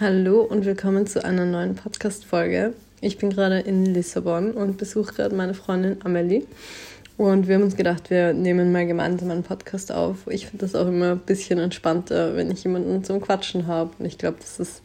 Hallo 0.00 0.40
und 0.40 0.64
willkommen 0.64 1.06
zu 1.06 1.22
einer 1.22 1.44
neuen 1.44 1.74
Podcast-Folge. 1.74 2.72
Ich 3.02 3.18
bin 3.18 3.28
gerade 3.28 3.58
in 3.58 3.84
Lissabon 3.84 4.52
und 4.52 4.78
besuche 4.78 5.12
gerade 5.12 5.34
meine 5.34 5.52
Freundin 5.52 5.98
Amelie. 6.02 6.44
Und 7.18 7.48
wir 7.48 7.56
haben 7.56 7.64
uns 7.64 7.76
gedacht, 7.76 8.08
wir 8.08 8.32
nehmen 8.32 8.72
mal 8.72 8.86
gemeinsam 8.86 9.30
einen 9.30 9.42
Podcast 9.42 9.92
auf. 9.92 10.26
Ich 10.30 10.46
finde 10.46 10.64
das 10.64 10.74
auch 10.74 10.86
immer 10.86 11.10
ein 11.10 11.18
bisschen 11.18 11.58
entspannter, 11.58 12.34
wenn 12.34 12.50
ich 12.50 12.64
jemanden 12.64 13.04
zum 13.04 13.20
Quatschen 13.20 13.66
habe. 13.66 13.90
Und 13.98 14.06
ich 14.06 14.16
glaube, 14.16 14.38
dass 14.40 14.56
das 14.56 14.80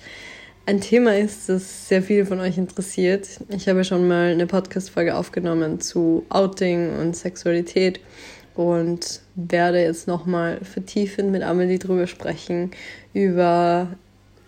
ein 0.66 0.82
Thema 0.82 1.16
ist, 1.16 1.47
das 1.47 1.88
sehr 1.88 2.04
viele 2.04 2.25
von 2.25 2.41
euch 2.41 2.57
interessiert. 2.57 3.39
Ich 3.47 3.70
habe 3.70 3.86
schon 3.86 4.09
mal 4.09 4.34
eine 4.34 4.47
Podcast-Folge 4.47 5.16
aufgenommen 5.16 5.79
zu 5.79 6.25
Outing 6.27 7.00
und 7.00 7.16
Sexualität 7.16 8.02
und 8.54 9.21
werde 9.36 9.82
jetzt 9.82 10.09
nochmal 10.09 10.59
vertiefend 10.61 11.32
mit 11.32 11.41
Amelie 11.41 11.79
drüber 11.79 12.05
sprechen, 12.05 12.71
über 13.13 13.88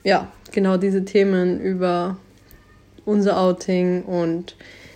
ja, 0.04 0.32
genau 0.52 0.78
diese 0.78 1.06
Themen 1.06 1.60
über 1.60 2.18
unser 3.06 3.40
Outing 3.40 4.04
und 4.04 4.56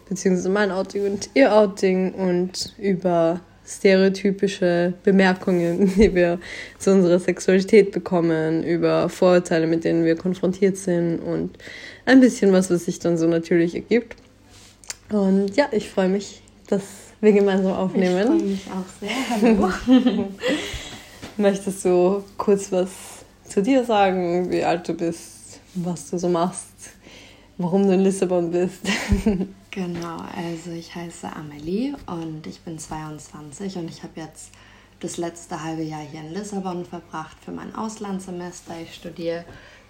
beziehungsweise 0.10 0.50
mein 0.50 0.72
Outing 0.72 1.06
und 1.06 1.30
ihr 1.34 1.54
Outing 1.54 2.14
und 2.14 2.74
über 2.78 3.40
stereotypische 3.66 4.94
Bemerkungen, 5.04 5.94
die 5.98 6.14
wir 6.14 6.40
zu 6.78 6.92
unserer 6.92 7.20
Sexualität 7.20 7.92
bekommen, 7.92 8.64
über 8.64 9.10
Vorurteile, 9.10 9.68
mit 9.68 9.84
denen 9.84 10.04
wir 10.04 10.16
konfrontiert 10.16 10.78
sind 10.78 11.20
und 11.20 11.58
ein 12.06 12.20
bisschen 12.20 12.52
was, 12.52 12.70
was 12.70 12.86
sich 12.86 13.00
dann 13.00 13.18
so 13.18 13.28
natürlich 13.28 13.76
ergibt. 13.76 14.16
Und 15.10 15.56
ja, 15.56 15.68
ich 15.72 15.90
freue 15.90 16.10
mich, 16.10 16.42
dass 16.68 16.84
wir 17.22 17.34
gemeinsam 17.34 17.74
aufnehmen. 17.74 18.52
Ich 18.52 18.64
freue 18.64 19.52
mich 19.52 19.52
auch 19.52 19.88
sehr. 19.88 20.28
Möchtest 21.38 21.86
du 21.86 22.24
kurz 22.38 22.72
was 22.72 22.90
zu 23.48 23.62
dir 23.62 23.84
sagen, 23.84 24.52
wie 24.52 24.64
alt 24.64 24.88
du 24.88 24.94
bist, 24.94 25.41
was 25.76 26.10
du 26.10 26.18
so 26.18 26.30
machst, 26.30 26.92
warum 27.58 27.88
du 27.88 27.94
in 27.94 28.02
Lissabon 28.02 28.52
bist. 28.52 28.82
genau, 29.72 30.18
also 30.36 30.72
ich 30.72 30.94
heiße 30.94 31.32
Amelie 31.34 31.96
und 32.08 32.46
ich 32.48 32.62
bin 32.62 32.78
22 32.78 33.78
und 33.78 33.90
ich 33.90 34.04
habe 34.04 34.20
jetzt 34.20 34.52
das 35.00 35.18
letzte 35.18 35.64
halbe 35.64 35.84
Jahr 35.84 36.02
hier 36.02 36.22
in 36.22 36.34
Lissabon 36.34 36.86
verbracht 36.86 37.38
für 37.44 37.52
mein 37.52 37.74
Auslandssemester. 37.76 38.74
Ich 38.82 38.94
studiere 38.94 39.46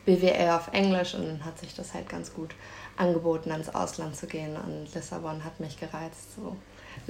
BWL 0.06 0.50
auf 0.52 0.70
Englisch 0.72 1.14
und 1.16 1.26
dann 1.26 1.46
hat 1.46 1.60
sich 1.60 1.76
das 1.76 1.94
halt 1.94 2.10
ganz 2.10 2.34
gut 2.34 2.56
angeboten, 2.98 3.52
ans 3.52 3.70
Ausland 3.70 4.16
zu 4.16 4.28
gehen. 4.28 4.56
Und 4.56 4.94
Lissabon 4.94 5.44
hat 5.44 5.60
mich 5.60 5.80
gereizt, 5.80 6.36
so 6.36 6.56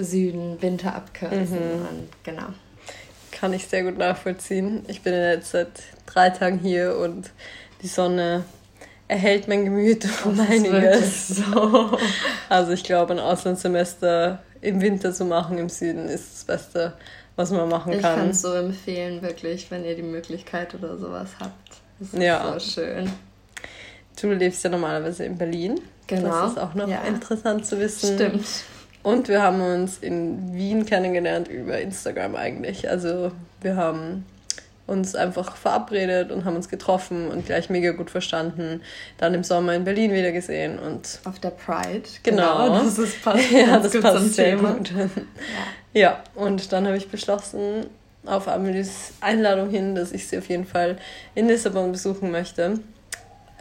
Süden, 0.01 0.61
Winter 0.61 0.95
abkürzen 0.95 1.79
mhm. 1.79 1.85
und 1.85 2.23
genau 2.23 2.47
kann 3.31 3.53
ich 3.53 3.67
sehr 3.67 3.83
gut 3.83 3.97
nachvollziehen. 3.97 4.83
Ich 4.87 5.01
bin 5.01 5.13
jetzt 5.13 5.51
seit 5.51 5.81
drei 6.05 6.29
Tagen 6.29 6.59
hier 6.59 6.97
und 6.97 7.31
die 7.81 7.87
Sonne 7.87 8.45
erhält 9.11 9.49
mein 9.49 9.65
Gemüt 9.65 10.07
um 10.25 10.39
einiges. 10.39 11.27
So. 11.51 11.97
Also 12.47 12.71
ich 12.71 12.83
glaube, 12.83 13.13
ein 13.13 13.19
Auslandssemester 13.19 14.39
im 14.61 14.81
Winter 14.81 15.11
zu 15.11 15.25
machen 15.25 15.57
im 15.57 15.67
Süden 15.67 16.07
ist 16.07 16.33
das 16.33 16.43
Beste, 16.45 16.93
was 17.35 17.51
man 17.51 17.67
machen 17.67 17.91
kann. 17.91 17.99
Ich 17.99 18.01
kann 18.01 18.29
es 18.29 18.41
so 18.41 18.53
empfehlen, 18.53 19.21
wirklich, 19.21 19.69
wenn 19.69 19.83
ihr 19.83 19.95
die 19.95 20.01
Möglichkeit 20.01 20.73
oder 20.75 20.97
sowas 20.97 21.31
habt. 21.39 21.81
Das 21.99 22.13
ist 22.13 22.21
ja. 22.21 22.53
so 22.53 22.59
schön. 22.59 23.11
Du 24.19 24.31
lebst 24.31 24.63
ja 24.63 24.69
normalerweise 24.69 25.25
in 25.25 25.37
Berlin. 25.37 25.81
Genau. 26.07 26.29
Das 26.29 26.51
ist 26.51 26.57
auch 26.57 26.73
noch 26.73 26.87
ja. 26.87 27.01
interessant 27.01 27.65
zu 27.65 27.79
wissen. 27.79 28.15
Stimmt. 28.15 28.45
Und 29.03 29.27
wir 29.27 29.41
haben 29.41 29.61
uns 29.61 29.97
in 29.97 30.53
Wien 30.53 30.85
kennengelernt 30.85 31.49
über 31.49 31.79
Instagram 31.79 32.35
eigentlich. 32.35 32.89
Also 32.89 33.31
wir 33.61 33.75
haben 33.75 34.25
uns 34.91 35.15
einfach 35.15 35.55
verabredet 35.55 36.31
und 36.31 36.45
haben 36.45 36.55
uns 36.55 36.69
getroffen 36.69 37.29
und 37.29 37.45
gleich 37.45 37.69
mega 37.69 37.91
gut 37.91 38.09
verstanden. 38.09 38.81
Dann 39.17 39.33
im 39.33 39.43
Sommer 39.43 39.73
in 39.73 39.83
Berlin 39.83 40.11
wieder 40.11 40.31
gesehen 40.31 40.77
und 40.77 41.19
auf 41.23 41.39
der 41.39 41.51
Pride. 41.51 42.03
Genau, 42.23 42.65
genau 42.65 42.83
das 42.83 42.99
ist 42.99 43.21
passt. 43.23 43.51
ja, 43.51 43.79
das 43.79 43.99
passt 43.99 44.35
sehr 44.35 44.57
Thema. 44.57 44.73
gut. 44.73 44.91
Ja. 44.91 46.01
ja, 46.01 46.23
und 46.35 46.71
dann 46.71 46.85
habe 46.85 46.97
ich 46.97 47.09
beschlossen 47.09 47.87
auf 48.25 48.47
Amelies 48.47 49.13
Einladung 49.21 49.69
hin, 49.69 49.95
dass 49.95 50.11
ich 50.11 50.27
sie 50.27 50.37
auf 50.37 50.47
jeden 50.49 50.65
Fall 50.65 50.97
in 51.33 51.47
Lissabon 51.47 51.91
besuchen 51.91 52.29
möchte. 52.31 52.79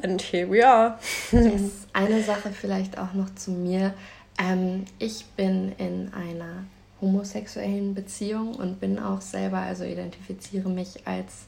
And 0.03 0.21
here 0.21 0.51
we 0.51 0.67
are. 0.67 0.99
yes. 1.31 1.63
Eine 1.93 2.23
Sache 2.23 2.51
vielleicht 2.59 2.99
auch 2.99 3.13
noch 3.15 3.35
zu 3.35 3.51
mir. 3.51 3.95
Ähm, 4.39 4.85
ich 4.99 5.25
bin 5.37 5.73
in 5.79 6.13
einer 6.15 6.65
homosexuellen 7.00 7.94
Beziehung 7.94 8.55
und 8.55 8.81
bin 8.81 8.99
auch 8.99 9.21
selber, 9.21 9.59
also 9.59 9.84
identifiziere 9.84 10.69
mich 10.69 11.06
als 11.06 11.47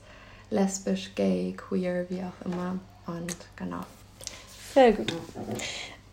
lesbisch, 0.51 1.15
gay, 1.15 1.55
queer, 1.57 2.07
wie 2.09 2.21
auch 2.21 2.47
immer. 2.47 2.79
Und 3.07 3.37
genau. 3.57 3.81
Sehr 4.75 4.93
gut. 4.93 5.13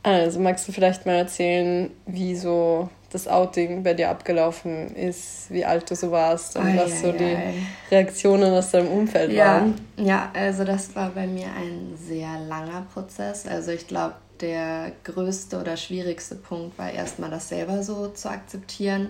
Also 0.01 0.39
magst 0.39 0.67
du 0.67 0.71
vielleicht 0.71 1.05
mal 1.05 1.15
erzählen, 1.15 1.91
wie 2.05 2.35
so 2.35 2.89
das 3.11 3.27
Outing 3.27 3.83
bei 3.83 3.93
dir 3.93 4.09
abgelaufen 4.09 4.95
ist, 4.95 5.51
wie 5.51 5.65
alt 5.65 5.89
du 5.89 5.95
so 5.95 6.11
warst 6.11 6.55
und 6.55 6.65
ai, 6.65 6.77
was 6.77 7.01
so 7.01 7.09
ai, 7.09 7.17
die 7.17 7.35
ai. 7.35 7.53
Reaktionen 7.91 8.53
aus 8.53 8.71
deinem 8.71 8.87
Umfeld 8.87 9.31
ja, 9.31 9.45
waren? 9.45 9.75
Ja, 9.97 10.31
also 10.33 10.63
das 10.63 10.95
war 10.95 11.09
bei 11.09 11.27
mir 11.27 11.47
ein 11.47 11.97
sehr 11.97 12.39
langer 12.47 12.85
Prozess. 12.93 13.45
Also 13.47 13.71
ich 13.71 13.87
glaube, 13.87 14.15
der 14.41 14.91
größte 15.03 15.59
oder 15.59 15.77
schwierigste 15.77 16.35
Punkt 16.35 16.77
war 16.77 16.91
erstmal 16.91 17.29
das 17.29 17.49
selber 17.49 17.83
so 17.83 18.09
zu 18.09 18.29
akzeptieren 18.29 19.09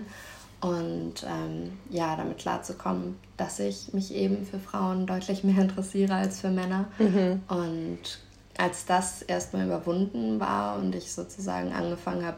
und 0.60 1.24
ähm, 1.26 1.78
ja, 1.88 2.16
damit 2.16 2.38
klarzukommen, 2.38 3.18
dass 3.36 3.58
ich 3.60 3.92
mich 3.94 4.14
eben 4.14 4.44
für 4.44 4.58
Frauen 4.58 5.06
deutlich 5.06 5.42
mehr 5.42 5.58
interessiere 5.62 6.14
als 6.14 6.40
für 6.40 6.50
Männer. 6.50 6.86
Mhm. 6.98 7.42
Und 7.48 8.18
als 8.58 8.84
das 8.84 9.22
erstmal 9.22 9.64
überwunden 9.66 10.38
war 10.38 10.76
und 10.76 10.94
ich 10.94 11.12
sozusagen 11.12 11.72
angefangen 11.72 12.26
habe, 12.26 12.36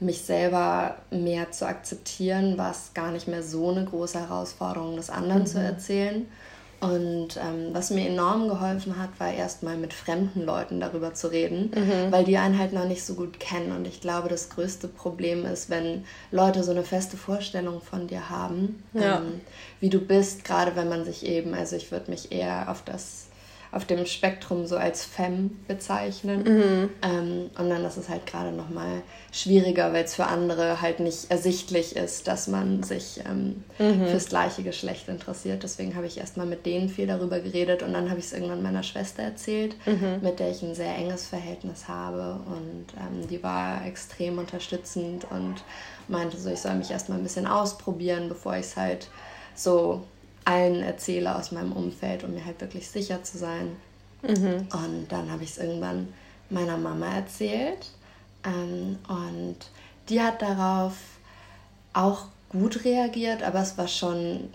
mich 0.00 0.22
selber 0.22 0.96
mehr 1.10 1.52
zu 1.52 1.66
akzeptieren, 1.66 2.58
war 2.58 2.72
es 2.72 2.92
gar 2.94 3.12
nicht 3.12 3.28
mehr 3.28 3.44
so 3.44 3.70
eine 3.70 3.84
große 3.84 4.18
Herausforderung, 4.18 4.96
das 4.96 5.10
anderen 5.10 5.42
mhm. 5.42 5.46
zu 5.46 5.60
erzählen. 5.60 6.26
Und 6.82 7.36
ähm, 7.36 7.68
was 7.72 7.90
mir 7.90 8.08
enorm 8.08 8.48
geholfen 8.48 8.98
hat, 8.98 9.10
war 9.20 9.32
erstmal 9.32 9.76
mit 9.76 9.94
fremden 9.94 10.44
Leuten 10.44 10.80
darüber 10.80 11.14
zu 11.14 11.30
reden, 11.30 11.70
mhm. 11.72 12.10
weil 12.10 12.24
die 12.24 12.38
einen 12.38 12.58
halt 12.58 12.72
noch 12.72 12.88
nicht 12.88 13.04
so 13.04 13.14
gut 13.14 13.38
kennen. 13.38 13.70
Und 13.70 13.86
ich 13.86 14.00
glaube, 14.00 14.28
das 14.28 14.50
größte 14.50 14.88
Problem 14.88 15.46
ist, 15.46 15.70
wenn 15.70 16.04
Leute 16.32 16.64
so 16.64 16.72
eine 16.72 16.82
feste 16.82 17.16
Vorstellung 17.16 17.80
von 17.80 18.08
dir 18.08 18.30
haben, 18.30 18.82
ja. 18.94 19.18
ähm, 19.18 19.42
wie 19.78 19.90
du 19.90 20.00
bist, 20.00 20.44
gerade 20.44 20.74
wenn 20.74 20.88
man 20.88 21.04
sich 21.04 21.24
eben, 21.24 21.54
also 21.54 21.76
ich 21.76 21.92
würde 21.92 22.10
mich 22.10 22.32
eher 22.32 22.68
auf 22.68 22.82
das 22.84 23.21
auf 23.72 23.86
dem 23.86 24.04
Spektrum 24.04 24.66
so 24.66 24.76
als 24.76 25.02
Femme 25.02 25.50
bezeichnen. 25.66 26.42
Mhm. 26.42 26.90
Ähm, 27.02 27.50
und 27.58 27.70
dann 27.70 27.82
ist 27.86 27.96
es 27.96 28.10
halt 28.10 28.26
gerade 28.26 28.52
nochmal 28.52 29.02
schwieriger, 29.32 29.94
weil 29.94 30.04
es 30.04 30.14
für 30.14 30.26
andere 30.26 30.82
halt 30.82 31.00
nicht 31.00 31.30
ersichtlich 31.30 31.96
ist, 31.96 32.28
dass 32.28 32.48
man 32.48 32.82
sich 32.82 33.20
ähm, 33.26 33.64
mhm. 33.78 34.08
fürs 34.08 34.26
gleiche 34.26 34.62
Geschlecht 34.62 35.08
interessiert. 35.08 35.62
Deswegen 35.62 35.96
habe 35.96 36.06
ich 36.06 36.18
erstmal 36.18 36.44
mit 36.44 36.66
denen 36.66 36.90
viel 36.90 37.06
darüber 37.06 37.40
geredet 37.40 37.82
und 37.82 37.94
dann 37.94 38.10
habe 38.10 38.20
ich 38.20 38.26
es 38.26 38.34
irgendwann 38.34 38.62
meiner 38.62 38.82
Schwester 38.82 39.22
erzählt, 39.22 39.74
mhm. 39.86 40.20
mit 40.20 40.38
der 40.38 40.50
ich 40.50 40.62
ein 40.62 40.74
sehr 40.74 40.94
enges 40.94 41.26
Verhältnis 41.26 41.88
habe. 41.88 42.40
Und 42.44 42.86
ähm, 42.98 43.26
die 43.26 43.42
war 43.42 43.86
extrem 43.86 44.36
unterstützend 44.38 45.24
und 45.30 45.64
meinte 46.08 46.36
so, 46.36 46.50
ich 46.50 46.60
soll 46.60 46.74
mich 46.74 46.90
erstmal 46.90 47.16
ein 47.16 47.24
bisschen 47.24 47.46
ausprobieren, 47.46 48.28
bevor 48.28 48.54
ich 48.54 48.66
es 48.66 48.76
halt 48.76 49.08
so 49.54 50.02
allen 50.44 50.82
erzähle 50.82 51.36
aus 51.36 51.52
meinem 51.52 51.72
Umfeld, 51.72 52.24
um 52.24 52.34
mir 52.34 52.44
halt 52.44 52.60
wirklich 52.60 52.88
sicher 52.88 53.22
zu 53.22 53.38
sein. 53.38 53.76
Mhm. 54.22 54.68
Und 54.72 55.06
dann 55.08 55.30
habe 55.30 55.44
ich 55.44 55.50
es 55.50 55.58
irgendwann 55.58 56.08
meiner 56.50 56.76
Mama 56.76 57.14
erzählt. 57.14 57.90
Ähm, 58.44 58.98
und 59.08 59.56
die 60.08 60.20
hat 60.20 60.42
darauf 60.42 60.94
auch 61.92 62.26
gut 62.48 62.84
reagiert, 62.84 63.42
aber 63.42 63.60
es 63.60 63.76
war 63.78 63.88
schon 63.88 64.50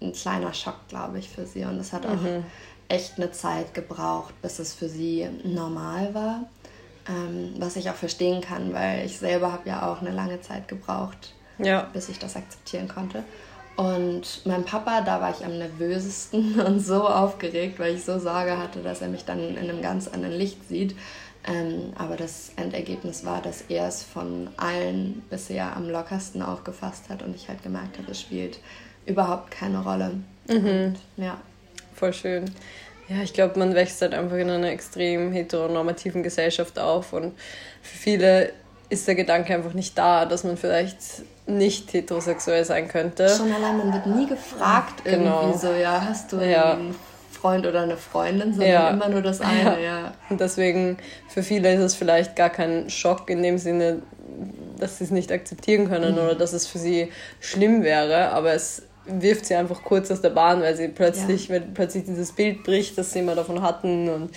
ein 0.00 0.12
kleiner 0.12 0.52
Schock, 0.54 0.88
glaube 0.88 1.18
ich, 1.18 1.28
für 1.28 1.46
sie. 1.46 1.64
Und 1.64 1.78
es 1.78 1.92
hat 1.92 2.06
auch 2.06 2.20
mhm. 2.20 2.44
echt 2.88 3.18
eine 3.18 3.32
Zeit 3.32 3.74
gebraucht, 3.74 4.34
bis 4.42 4.58
es 4.58 4.74
für 4.74 4.88
sie 4.88 5.28
normal 5.44 6.14
war. 6.14 6.44
Ähm, 7.08 7.54
was 7.58 7.76
ich 7.76 7.90
auch 7.90 7.96
verstehen 7.96 8.40
kann, 8.40 8.72
weil 8.72 9.04
ich 9.04 9.18
selber 9.18 9.52
habe 9.52 9.68
ja 9.68 9.90
auch 9.90 10.00
eine 10.00 10.12
lange 10.12 10.40
Zeit 10.40 10.68
gebraucht, 10.68 11.34
ja. 11.58 11.88
bis 11.92 12.08
ich 12.08 12.20
das 12.20 12.36
akzeptieren 12.36 12.86
konnte. 12.86 13.24
Und 13.76 14.42
mein 14.44 14.64
Papa, 14.64 15.00
da 15.00 15.20
war 15.20 15.30
ich 15.30 15.44
am 15.44 15.58
nervösesten 15.58 16.60
und 16.66 16.80
so 16.80 17.08
aufgeregt, 17.08 17.78
weil 17.78 17.94
ich 17.94 18.04
so 18.04 18.18
Sorge 18.18 18.58
hatte, 18.58 18.80
dass 18.80 19.00
er 19.00 19.08
mich 19.08 19.24
dann 19.24 19.56
in 19.56 19.58
einem 19.58 19.82
ganz 19.82 20.08
anderen 20.08 20.34
Licht 20.34 20.68
sieht. 20.68 20.94
Ähm, 21.44 21.92
aber 21.96 22.16
das 22.16 22.52
Endergebnis 22.56 23.24
war, 23.24 23.42
dass 23.42 23.62
er 23.68 23.88
es 23.88 24.04
von 24.04 24.48
allen 24.56 25.22
bisher 25.28 25.76
am 25.76 25.90
lockersten 25.90 26.40
aufgefasst 26.40 27.08
hat 27.08 27.22
und 27.22 27.34
ich 27.34 27.48
halt 27.48 27.62
gemerkt 27.64 27.98
habe, 27.98 28.12
es 28.12 28.20
spielt 28.20 28.60
überhaupt 29.06 29.50
keine 29.50 29.82
Rolle. 29.82 30.20
Mhm. 30.48 30.54
Und, 30.54 30.96
ja. 31.16 31.40
Voll 31.94 32.12
schön. 32.12 32.44
Ja, 33.08 33.22
ich 33.22 33.32
glaube, 33.32 33.58
man 33.58 33.74
wächst 33.74 34.00
halt 34.00 34.14
einfach 34.14 34.36
in 34.36 34.48
einer 34.48 34.70
extrem 34.70 35.32
heteronormativen 35.32 36.22
Gesellschaft 36.22 36.78
auf 36.78 37.12
und 37.12 37.34
für 37.82 37.98
viele 37.98 38.52
ist 38.88 39.08
der 39.08 39.16
Gedanke 39.16 39.54
einfach 39.54 39.74
nicht 39.74 39.98
da, 39.98 40.24
dass 40.24 40.44
man 40.44 40.56
vielleicht 40.56 41.22
nicht 41.46 41.92
heterosexuell 41.92 42.64
sein 42.64 42.88
könnte. 42.88 43.28
Schon 43.28 43.52
allein, 43.52 43.78
man 43.78 43.92
wird 43.92 44.06
nie 44.06 44.26
gefragt 44.26 45.04
genau. 45.04 45.42
irgendwie 45.42 45.58
so, 45.58 45.72
ja, 45.72 46.04
hast 46.08 46.32
du 46.32 46.36
ja. 46.36 46.72
einen 46.72 46.94
Freund 47.30 47.66
oder 47.66 47.82
eine 47.82 47.96
Freundin, 47.96 48.52
sondern 48.52 48.68
ja. 48.68 48.90
immer 48.90 49.08
nur 49.08 49.22
das 49.22 49.40
eine, 49.40 49.82
ja. 49.82 49.98
ja. 49.98 50.12
Und 50.30 50.40
deswegen, 50.40 50.98
für 51.28 51.42
viele 51.42 51.74
ist 51.74 51.80
es 51.80 51.94
vielleicht 51.94 52.36
gar 52.36 52.50
kein 52.50 52.88
Schock 52.88 53.28
in 53.28 53.42
dem 53.42 53.58
Sinne, 53.58 54.02
dass 54.78 54.98
sie 54.98 55.04
es 55.04 55.10
nicht 55.10 55.32
akzeptieren 55.32 55.88
können 55.88 56.12
mhm. 56.12 56.20
oder 56.20 56.34
dass 56.34 56.52
es 56.52 56.66
für 56.66 56.78
sie 56.78 57.10
schlimm 57.40 57.82
wäre, 57.82 58.30
aber 58.30 58.52
es 58.52 58.82
wirft 59.04 59.46
sie 59.46 59.56
einfach 59.56 59.82
kurz 59.82 60.10
aus 60.12 60.20
der 60.20 60.30
Bahn, 60.30 60.62
weil 60.62 60.76
sie 60.76 60.88
plötzlich, 60.88 61.48
ja. 61.48 61.56
wenn 61.56 61.74
plötzlich 61.74 62.04
dieses 62.04 62.32
Bild 62.32 62.62
bricht, 62.62 62.96
das 62.96 63.12
sie 63.12 63.18
immer 63.18 63.34
davon 63.34 63.62
hatten 63.62 64.08
und 64.08 64.30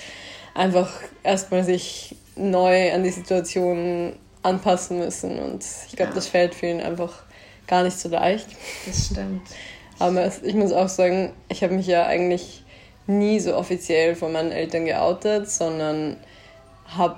einfach 0.56 0.92
erstmal 1.24 1.64
sich 1.64 2.16
neu 2.36 2.92
an 2.92 3.04
die 3.04 3.12
Situation 3.12 4.14
anpassen 4.46 5.00
müssen. 5.00 5.40
Und 5.40 5.66
ich 5.90 5.96
glaube, 5.96 6.12
ja. 6.12 6.16
das 6.16 6.28
fällt 6.28 6.56
vielen 6.56 6.82
einfach 6.82 7.24
gar 7.68 7.84
nicht 7.84 8.00
so 8.00 8.10
leicht. 8.10 8.48
Das 8.86 9.08
stimmt. 9.08 9.42
Aber 10.00 10.32
ich 10.44 10.56
muss 10.56 10.72
auch 10.72 10.90
sagen, 10.90 11.34
ich 11.50 11.64
habe 11.64 11.74
mich 11.74 11.88
ja 11.88 12.06
eigentlich 12.06 12.64
nie 13.08 13.40
so 13.40 13.56
offiziell 13.56 14.16
von 14.16 14.32
meinen 14.32 14.52
Eltern 14.52 14.86
geoutet, 14.86 15.50
sondern 15.50 16.18
habe 16.88 17.18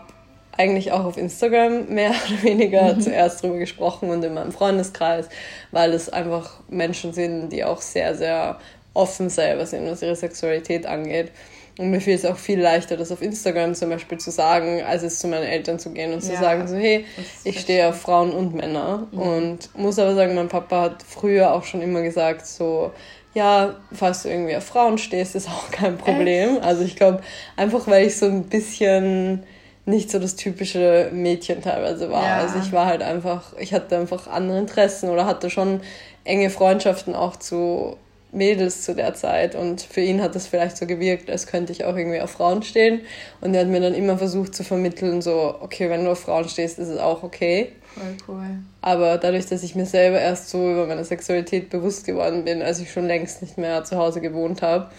eigentlich 0.58 0.92
auch 0.92 1.06
auf 1.06 1.18
Instagram 1.18 1.88
mehr 1.88 2.10
oder 2.28 2.44
weniger 2.44 2.94
mhm. 2.96 3.02
zuerst 3.02 3.44
drüber 3.44 3.58
gesprochen 3.58 4.10
und 4.10 4.24
in 4.24 4.34
meinem 4.34 4.52
Freundeskreis, 4.52 5.28
weil 5.72 5.94
es 5.94 6.10
einfach 6.10 6.60
Menschen 6.70 7.14
sind, 7.14 7.50
die 7.50 7.64
auch 7.64 7.82
sehr, 7.82 8.16
sehr 8.16 8.60
offen 8.94 9.30
selber 9.30 9.66
sind, 9.66 9.90
was 9.90 10.02
ihre 10.02 10.16
Sexualität 10.16 10.86
angeht. 10.86 11.32
Und 11.78 11.92
mir 11.92 12.02
fiel 12.02 12.16
es 12.16 12.26
auch 12.26 12.38
viel 12.38 12.60
leichter, 12.60 12.98
das 12.98 13.12
auf 13.12 13.22
Instagram 13.22 13.76
zum 13.76 13.90
Beispiel 13.90 14.18
zu 14.18 14.32
sagen, 14.32 14.82
als 14.82 15.04
es 15.04 15.20
zu 15.20 15.28
meinen 15.28 15.44
Eltern 15.44 15.78
zu 15.78 15.92
gehen 15.92 16.12
und 16.12 16.22
zu 16.22 16.34
ja, 16.34 16.40
sagen, 16.40 16.68
so, 16.68 16.76
hey, 16.76 17.06
ich 17.44 17.60
stehe 17.60 17.88
auf 17.88 18.02
Frauen 18.02 18.32
und 18.32 18.56
Männer. 18.56 19.08
Mhm. 19.12 19.20
Und 19.20 19.78
muss 19.78 20.00
aber 20.00 20.16
sagen, 20.16 20.34
mein 20.34 20.48
Papa 20.48 20.82
hat 20.82 21.04
früher 21.04 21.54
auch 21.54 21.64
schon 21.64 21.82
immer 21.82 22.02
gesagt, 22.02 22.48
so, 22.48 22.92
ja, 23.36 23.76
falls 23.94 24.24
du 24.24 24.30
irgendwie 24.30 24.56
auf 24.56 24.64
Frauen 24.64 24.98
stehst, 24.98 25.36
ist 25.36 25.48
auch 25.48 25.70
kein 25.70 25.98
Problem. 25.98 26.56
Echt? 26.56 26.64
Also 26.64 26.84
ich 26.84 26.96
glaube, 26.96 27.22
einfach 27.56 27.88
weil 27.88 28.08
ich 28.08 28.18
so 28.18 28.26
ein 28.26 28.46
bisschen 28.46 29.44
nicht 29.86 30.10
so 30.10 30.20
das 30.20 30.36
typische 30.36 31.10
Mädchen 31.14 31.62
teilweise 31.62 32.10
war. 32.10 32.24
Ja. 32.24 32.38
Also 32.40 32.60
ich 32.60 32.72
war 32.74 32.88
halt 32.88 33.04
einfach, 33.04 33.54
ich 33.58 33.74
hatte 33.74 33.98
einfach 33.98 34.28
andere 34.28 34.58
Interessen 34.58 35.10
oder 35.10 35.26
hatte 35.26 35.50
schon 35.50 35.82
enge 36.24 36.50
Freundschaften 36.50 37.16
auch 37.16 37.36
zu 37.36 37.96
Mädels 38.32 38.84
zu 38.84 38.94
der 38.94 39.14
Zeit 39.14 39.56
und 39.56 39.82
für 39.82 40.02
ihn 40.02 40.22
hat 40.22 40.36
das 40.36 40.48
vielleicht 40.48 40.78
so 40.78 40.86
gewirkt, 40.86 41.30
als 41.30 41.48
könnte 41.48 41.72
ich 41.72 41.86
auch 41.86 41.96
irgendwie 41.96 42.20
auf 42.20 42.32
Frauen 42.32 42.62
stehen 42.62 43.02
und 43.40 43.54
er 43.54 43.62
hat 43.62 43.68
mir 43.68 43.80
dann 43.80 43.94
immer 43.94 44.18
versucht 44.18 44.54
zu 44.54 44.64
vermitteln, 44.64 45.22
so, 45.22 45.56
okay, 45.62 45.90
wenn 45.90 46.04
du 46.04 46.12
auf 46.12 46.20
Frauen 46.20 46.48
stehst, 46.50 46.78
ist 46.78 46.90
es 46.90 47.00
auch 47.00 47.24
okay. 47.24 47.72
Voll 47.94 48.18
cool. 48.28 48.46
Aber 48.82 49.18
dadurch, 49.18 49.46
dass 49.48 49.64
ich 49.64 49.76
mir 49.76 49.86
selber 49.86 50.20
erst 50.20 50.50
so 50.50 50.72
über 50.72 50.88
meine 50.88 51.06
Sexualität 51.06 51.70
bewusst 51.70 52.06
geworden 52.06 52.44
bin, 52.44 52.62
als 52.62 52.80
ich 52.80 52.92
schon 52.92 53.08
längst 53.08 53.42
nicht 53.42 53.58
mehr 53.58 53.84
zu 53.86 53.98
Hause 53.98 54.20
gewohnt 54.22 54.62
habe, 54.62 54.90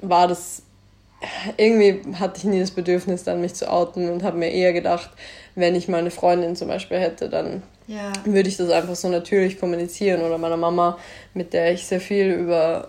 war 0.00 0.26
das 0.26 0.62
irgendwie 1.56 2.00
hatte 2.18 2.38
ich 2.38 2.44
nie 2.44 2.60
das 2.60 2.72
Bedürfnis, 2.72 3.24
dann 3.24 3.40
mich 3.40 3.54
zu 3.54 3.70
outen 3.70 4.10
und 4.10 4.22
habe 4.22 4.38
mir 4.38 4.50
eher 4.50 4.72
gedacht, 4.72 5.10
wenn 5.54 5.74
ich 5.74 5.88
mal 5.88 5.98
eine 5.98 6.10
Freundin 6.10 6.56
zum 6.56 6.68
Beispiel 6.68 6.98
hätte, 6.98 7.28
dann 7.28 7.62
ja. 7.86 8.12
würde 8.24 8.48
ich 8.48 8.56
das 8.56 8.70
einfach 8.70 8.94
so 8.94 9.08
natürlich 9.08 9.58
kommunizieren 9.58 10.22
oder 10.22 10.38
meiner 10.38 10.56
Mama, 10.56 10.98
mit 11.34 11.52
der 11.52 11.72
ich 11.72 11.86
sehr 11.86 12.00
viel 12.00 12.32
über 12.32 12.88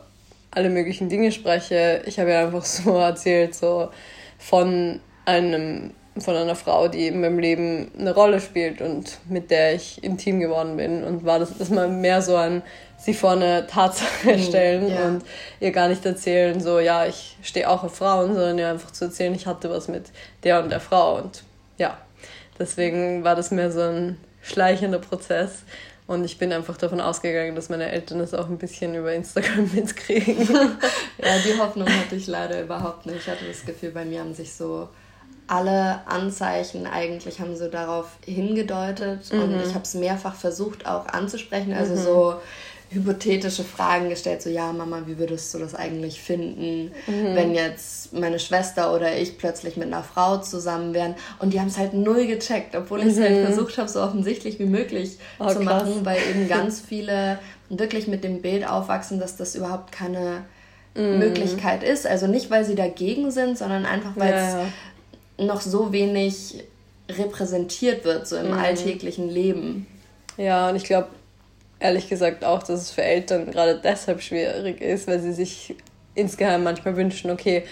alle 0.51 0.69
möglichen 0.69 1.09
Dinge 1.09 1.31
spreche. 1.31 2.01
Ich 2.05 2.19
habe 2.19 2.31
ja 2.31 2.45
einfach 2.45 2.65
so 2.65 2.95
erzählt, 2.97 3.55
so 3.55 3.89
von 4.37 4.99
einem 5.25 5.91
von 6.19 6.35
einer 6.35 6.55
Frau, 6.55 6.89
die 6.89 7.07
in 7.07 7.21
meinem 7.21 7.39
Leben 7.39 7.89
eine 7.97 8.13
Rolle 8.13 8.39
spielt 8.39 8.81
und 8.81 9.17
mit 9.29 9.49
der 9.49 9.73
ich 9.73 10.03
intim 10.03 10.39
geworden 10.39 10.77
bin. 10.77 11.03
Und 11.03 11.25
war 11.25 11.39
das, 11.39 11.57
das 11.57 11.71
mal 11.71 11.89
mehr 11.89 12.21
so 12.21 12.35
ein 12.35 12.61
sie 13.03 13.13
vor 13.13 13.31
eine 13.31 13.67
Tatsache 13.67 14.37
mhm, 14.37 14.43
stellen 14.43 14.87
ja. 14.87 15.07
und 15.07 15.23
ihr 15.59 15.71
gar 15.71 15.89
nicht 15.89 16.05
erzählen, 16.05 16.61
so, 16.61 16.79
ja, 16.79 17.05
ich 17.05 17.37
stehe 17.41 17.69
auch 17.69 17.83
auf 17.83 17.95
Frauen, 17.95 18.33
sondern 18.33 18.57
ihr 18.57 18.69
einfach 18.69 18.91
zu 18.91 19.05
erzählen, 19.05 19.35
ich 19.35 19.45
hatte 19.45 19.69
was 19.69 19.89
mit 19.89 20.05
der 20.43 20.63
und 20.63 20.69
der 20.69 20.79
Frau. 20.79 21.17
Und 21.17 21.43
ja, 21.77 21.97
deswegen 22.57 23.23
war 23.23 23.35
das 23.35 23.51
mehr 23.51 23.71
so 23.71 23.81
ein 23.81 24.17
schleichender 24.43 24.99
Prozess. 24.99 25.63
Und 26.05 26.25
ich 26.25 26.37
bin 26.37 26.51
einfach 26.51 26.77
davon 26.77 26.99
ausgegangen, 26.99 27.55
dass 27.55 27.69
meine 27.69 27.89
Eltern 27.89 28.19
das 28.19 28.33
auch 28.33 28.49
ein 28.49 28.57
bisschen 28.57 28.93
über 28.93 29.13
Instagram 29.13 29.71
mitkriegen. 29.73 30.37
ja, 31.17 31.37
die 31.45 31.57
Hoffnung 31.57 31.87
hatte 31.87 32.15
ich 32.15 32.27
leider 32.27 32.61
überhaupt 32.61 33.05
nicht. 33.05 33.19
Ich 33.19 33.27
hatte 33.27 33.45
das 33.47 33.65
Gefühl, 33.65 33.91
bei 33.91 34.03
mir 34.05 34.19
haben 34.19 34.33
sich 34.33 34.53
so 34.53 34.89
alle 35.47 36.07
Anzeichen 36.07 36.87
eigentlich 36.87 37.39
haben 37.39 37.55
so 37.55 37.67
darauf 37.67 38.07
hingedeutet 38.25 39.31
mhm. 39.31 39.41
und 39.41 39.61
ich 39.61 39.73
habe 39.73 39.83
es 39.83 39.93
mehrfach 39.93 40.35
versucht 40.35 40.85
auch 40.85 41.05
anzusprechen, 41.07 41.73
also 41.73 41.95
mhm. 41.95 41.97
so 41.97 42.35
hypothetische 42.93 43.63
Fragen 43.63 44.09
gestellt, 44.09 44.41
so 44.41 44.49
ja 44.49 44.71
Mama, 44.71 45.03
wie 45.05 45.17
würdest 45.17 45.53
du 45.53 45.59
das 45.59 45.75
eigentlich 45.75 46.21
finden, 46.21 46.91
mhm. 47.07 47.35
wenn 47.35 47.53
jetzt 47.53 48.13
meine 48.13 48.39
Schwester 48.39 48.93
oder 48.93 49.17
ich 49.17 49.37
plötzlich 49.37 49.77
mit 49.77 49.87
einer 49.87 50.03
Frau 50.03 50.37
zusammen 50.37 50.93
wären 50.93 51.15
und 51.39 51.53
die 51.53 51.59
haben 51.59 51.67
es 51.67 51.77
halt 51.77 51.93
null 51.93 52.27
gecheckt, 52.27 52.75
obwohl 52.75 53.01
ich 53.01 53.07
es 53.07 53.19
halt 53.19 53.41
mhm. 53.41 53.45
versucht 53.45 53.77
habe, 53.77 53.89
so 53.89 54.01
offensichtlich 54.01 54.59
wie 54.59 54.65
möglich 54.65 55.17
oh, 55.39 55.47
zu 55.47 55.61
machen, 55.61 56.05
weil 56.05 56.19
eben 56.29 56.47
ganz 56.49 56.79
viele 56.79 57.39
wirklich 57.69 58.07
mit 58.07 58.23
dem 58.23 58.41
Bild 58.41 58.67
aufwachsen, 58.67 59.19
dass 59.19 59.35
das 59.37 59.55
überhaupt 59.55 59.91
keine 59.91 60.43
mhm. 60.95 61.19
Möglichkeit 61.19 61.83
ist, 61.83 62.05
also 62.05 62.27
nicht 62.27 62.51
weil 62.51 62.65
sie 62.65 62.75
dagegen 62.75 63.31
sind, 63.31 63.57
sondern 63.57 63.85
einfach 63.85 64.11
weil 64.15 64.33
es 64.33 64.53
ja 64.53 64.65
noch 65.37 65.61
so 65.61 65.91
wenig 65.91 66.63
repräsentiert 67.09 68.05
wird, 68.05 68.27
so 68.27 68.37
im 68.37 68.47
mhm. 68.47 68.53
alltäglichen 68.53 69.29
Leben. 69.29 69.87
Ja, 70.37 70.69
und 70.69 70.75
ich 70.75 70.83
glaube 70.83 71.07
ehrlich 71.79 72.09
gesagt 72.09 72.43
auch, 72.45 72.63
dass 72.63 72.81
es 72.81 72.91
für 72.91 73.03
Eltern 73.03 73.51
gerade 73.51 73.79
deshalb 73.83 74.21
schwierig 74.21 74.81
ist, 74.81 75.07
weil 75.07 75.19
sie 75.19 75.33
sich 75.33 75.75
insgeheim 76.15 76.63
manchmal 76.63 76.95
wünschen, 76.95 77.31
okay, 77.31 77.63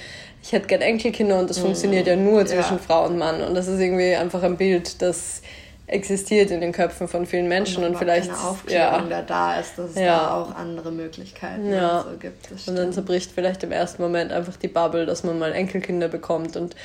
ich 0.44 0.52
hätte 0.52 0.68
gern 0.68 0.82
Enkelkinder 0.82 1.40
und 1.40 1.50
das 1.50 1.60
mhm. 1.60 1.64
funktioniert 1.64 2.08
ja 2.08 2.16
nur 2.16 2.46
zwischen 2.46 2.78
ja. 2.78 2.84
Frau 2.84 3.06
und 3.06 3.18
Mann. 3.18 3.42
Und 3.42 3.54
das 3.54 3.68
ist 3.68 3.80
irgendwie 3.80 4.16
einfach 4.16 4.42
ein 4.44 4.58
Bild, 4.58 5.02
das 5.02 5.42
existiert 5.86 6.52
in 6.52 6.62
den 6.62 6.72
Köpfen 6.72 7.08
von 7.08 7.26
vielen 7.26 7.48
Menschen 7.48 7.84
und, 7.84 7.92
und 7.92 7.98
vielleicht 7.98 8.32
keine 8.32 8.44
Aufklärung 8.44 9.10
ja, 9.10 9.22
da 9.22 9.60
ist, 9.60 9.78
dass 9.78 9.90
es 9.92 9.96
ja. 9.98 10.18
da 10.18 10.36
auch 10.36 10.56
andere 10.56 10.90
Möglichkeiten 10.90 11.70
ja. 11.70 12.06
so 12.10 12.18
gibt. 12.18 12.48
und 12.66 12.76
dann 12.78 12.94
zerbricht 12.94 13.32
vielleicht 13.34 13.62
im 13.64 13.74
ersten 13.74 14.02
Moment 14.02 14.32
einfach 14.32 14.56
die 14.56 14.70
Bubble, 14.70 15.06
dass 15.06 15.24
man 15.24 15.38
mal 15.38 15.52
Enkelkinder 15.52 16.08
bekommt 16.08 16.56
und 16.56 16.78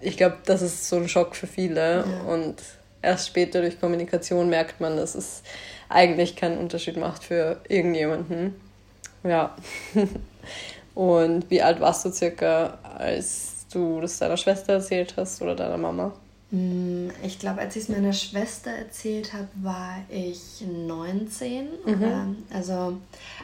ich 0.00 0.16
glaube, 0.16 0.36
das 0.44 0.62
ist 0.62 0.88
so 0.88 0.96
ein 0.96 1.08
Schock 1.08 1.34
für 1.34 1.46
viele. 1.46 2.04
Ja. 2.06 2.32
Und 2.32 2.56
erst 3.02 3.28
später 3.28 3.60
durch 3.60 3.80
Kommunikation 3.80 4.48
merkt 4.48 4.80
man, 4.80 4.96
dass 4.96 5.14
es 5.14 5.42
eigentlich 5.88 6.36
keinen 6.36 6.58
Unterschied 6.58 6.96
macht 6.96 7.24
für 7.24 7.60
irgendjemanden. 7.68 8.54
Ja. 9.24 9.56
Und 10.94 11.48
wie 11.50 11.62
alt 11.62 11.80
warst 11.80 12.04
du 12.04 12.10
circa, 12.10 12.78
als 12.82 13.66
du 13.72 14.00
das 14.00 14.18
deiner 14.18 14.36
Schwester 14.36 14.74
erzählt 14.74 15.14
hast 15.16 15.40
oder 15.42 15.54
deiner 15.54 15.76
Mama? 15.76 16.12
Mm, 16.50 17.10
ich 17.22 17.38
glaube, 17.38 17.60
als 17.60 17.76
ich 17.76 17.84
es 17.84 17.88
meiner 17.88 18.12
Schwester 18.12 18.70
erzählt 18.70 19.32
habe, 19.32 19.48
war 19.62 20.02
ich 20.08 20.64
19. 20.66 21.68
Mhm. 21.84 22.36
also 22.52 22.98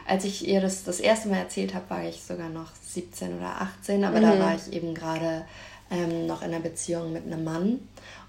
als 0.07 0.25
ich 0.25 0.47
ihr 0.47 0.59
das 0.59 0.83
das 0.83 0.99
erste 0.99 1.29
Mal 1.29 1.37
erzählt 1.37 1.73
habe, 1.73 1.89
war 1.89 2.03
ich 2.03 2.23
sogar 2.23 2.49
noch 2.49 2.71
17 2.95 3.37
oder 3.37 3.61
18, 3.61 4.03
aber 4.03 4.17
mhm. 4.17 4.23
da 4.23 4.39
war 4.39 4.55
ich 4.55 4.73
eben 4.73 4.93
gerade 4.93 5.45
ähm, 5.91 6.25
noch 6.25 6.41
in 6.41 6.53
einer 6.53 6.61
Beziehung 6.61 7.13
mit 7.13 7.25
einem 7.25 7.43
Mann. 7.43 7.79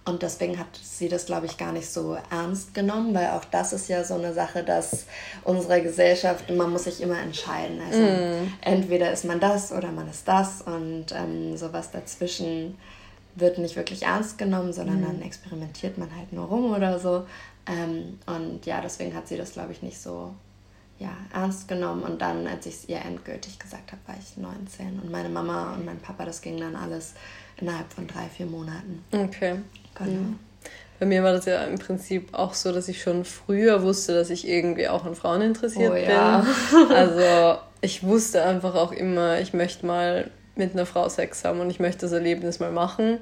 Und 0.04 0.22
deswegen 0.22 0.56
hat 0.56 0.68
sie 0.80 1.08
das, 1.08 1.26
glaube 1.26 1.46
ich, 1.46 1.56
gar 1.56 1.72
nicht 1.72 1.90
so 1.90 2.16
ernst 2.30 2.74
genommen, 2.74 3.12
weil 3.12 3.30
auch 3.30 3.44
das 3.44 3.72
ist 3.72 3.88
ja 3.88 4.04
so 4.04 4.14
eine 4.14 4.32
Sache, 4.32 4.62
dass 4.62 5.06
unsere 5.42 5.82
Gesellschaft, 5.82 6.48
man 6.48 6.70
muss 6.70 6.84
sich 6.84 7.00
immer 7.00 7.18
entscheiden. 7.18 7.80
Also 7.80 8.02
mm. 8.02 8.52
entweder 8.60 9.10
ist 9.10 9.24
man 9.24 9.40
das 9.40 9.72
oder 9.72 9.90
man 9.90 10.08
ist 10.08 10.28
das 10.28 10.62
und 10.62 11.06
ähm, 11.12 11.56
sowas 11.56 11.90
dazwischen 11.90 12.78
wird 13.34 13.58
nicht 13.58 13.74
wirklich 13.74 14.04
ernst 14.04 14.38
genommen, 14.38 14.72
sondern 14.72 15.00
mm. 15.00 15.06
dann 15.06 15.22
experimentiert 15.22 15.98
man 15.98 16.14
halt 16.16 16.32
nur 16.32 16.46
rum 16.46 16.72
oder 16.72 17.00
so. 17.00 17.26
Ähm, 17.66 18.20
und 18.26 18.64
ja, 18.64 18.80
deswegen 18.80 19.12
hat 19.12 19.26
sie 19.26 19.36
das, 19.36 19.54
glaube 19.54 19.72
ich, 19.72 19.82
nicht 19.82 20.00
so 20.00 20.32
ja, 20.98 21.10
ernst 21.32 21.68
genommen. 21.68 22.02
Und 22.02 22.22
dann, 22.22 22.46
als 22.46 22.66
ich 22.66 22.74
es 22.74 22.88
ihr 22.88 23.00
endgültig 23.00 23.58
gesagt 23.58 23.92
habe, 23.92 24.00
war 24.06 24.16
ich 24.18 24.36
19. 24.36 25.00
Und 25.00 25.10
meine 25.10 25.28
Mama 25.28 25.74
und 25.74 25.84
mein 25.84 25.98
Papa, 25.98 26.24
das 26.24 26.40
ging 26.40 26.58
dann 26.58 26.76
alles 26.76 27.14
innerhalb 27.58 27.92
von 27.92 28.06
drei, 28.06 28.28
vier 28.28 28.46
Monaten. 28.46 29.04
Okay. 29.12 29.56
Genau. 29.94 30.10
Mhm. 30.10 30.38
Bei 30.98 31.04
mir 31.04 31.22
war 31.22 31.32
das 31.32 31.44
ja 31.44 31.62
im 31.64 31.78
Prinzip 31.78 32.32
auch 32.32 32.54
so, 32.54 32.72
dass 32.72 32.88
ich 32.88 33.02
schon 33.02 33.24
früher 33.24 33.82
wusste, 33.82 34.14
dass 34.14 34.30
ich 34.30 34.48
irgendwie 34.48 34.88
auch 34.88 35.04
an 35.04 35.14
Frauen 35.14 35.42
interessiert 35.42 35.92
oh, 35.92 35.96
ja. 35.96 36.46
bin. 36.70 36.90
Also 36.96 37.60
ich 37.82 38.02
wusste 38.02 38.42
einfach 38.42 38.74
auch 38.74 38.92
immer, 38.92 39.40
ich 39.40 39.52
möchte 39.52 39.84
mal 39.84 40.30
mit 40.54 40.72
einer 40.72 40.86
Frau 40.86 41.08
Sex 41.10 41.44
haben 41.44 41.60
und 41.60 41.68
ich 41.68 41.80
möchte 41.80 42.06
das 42.06 42.12
Erlebnis 42.12 42.60
mal 42.60 42.72
machen. 42.72 43.18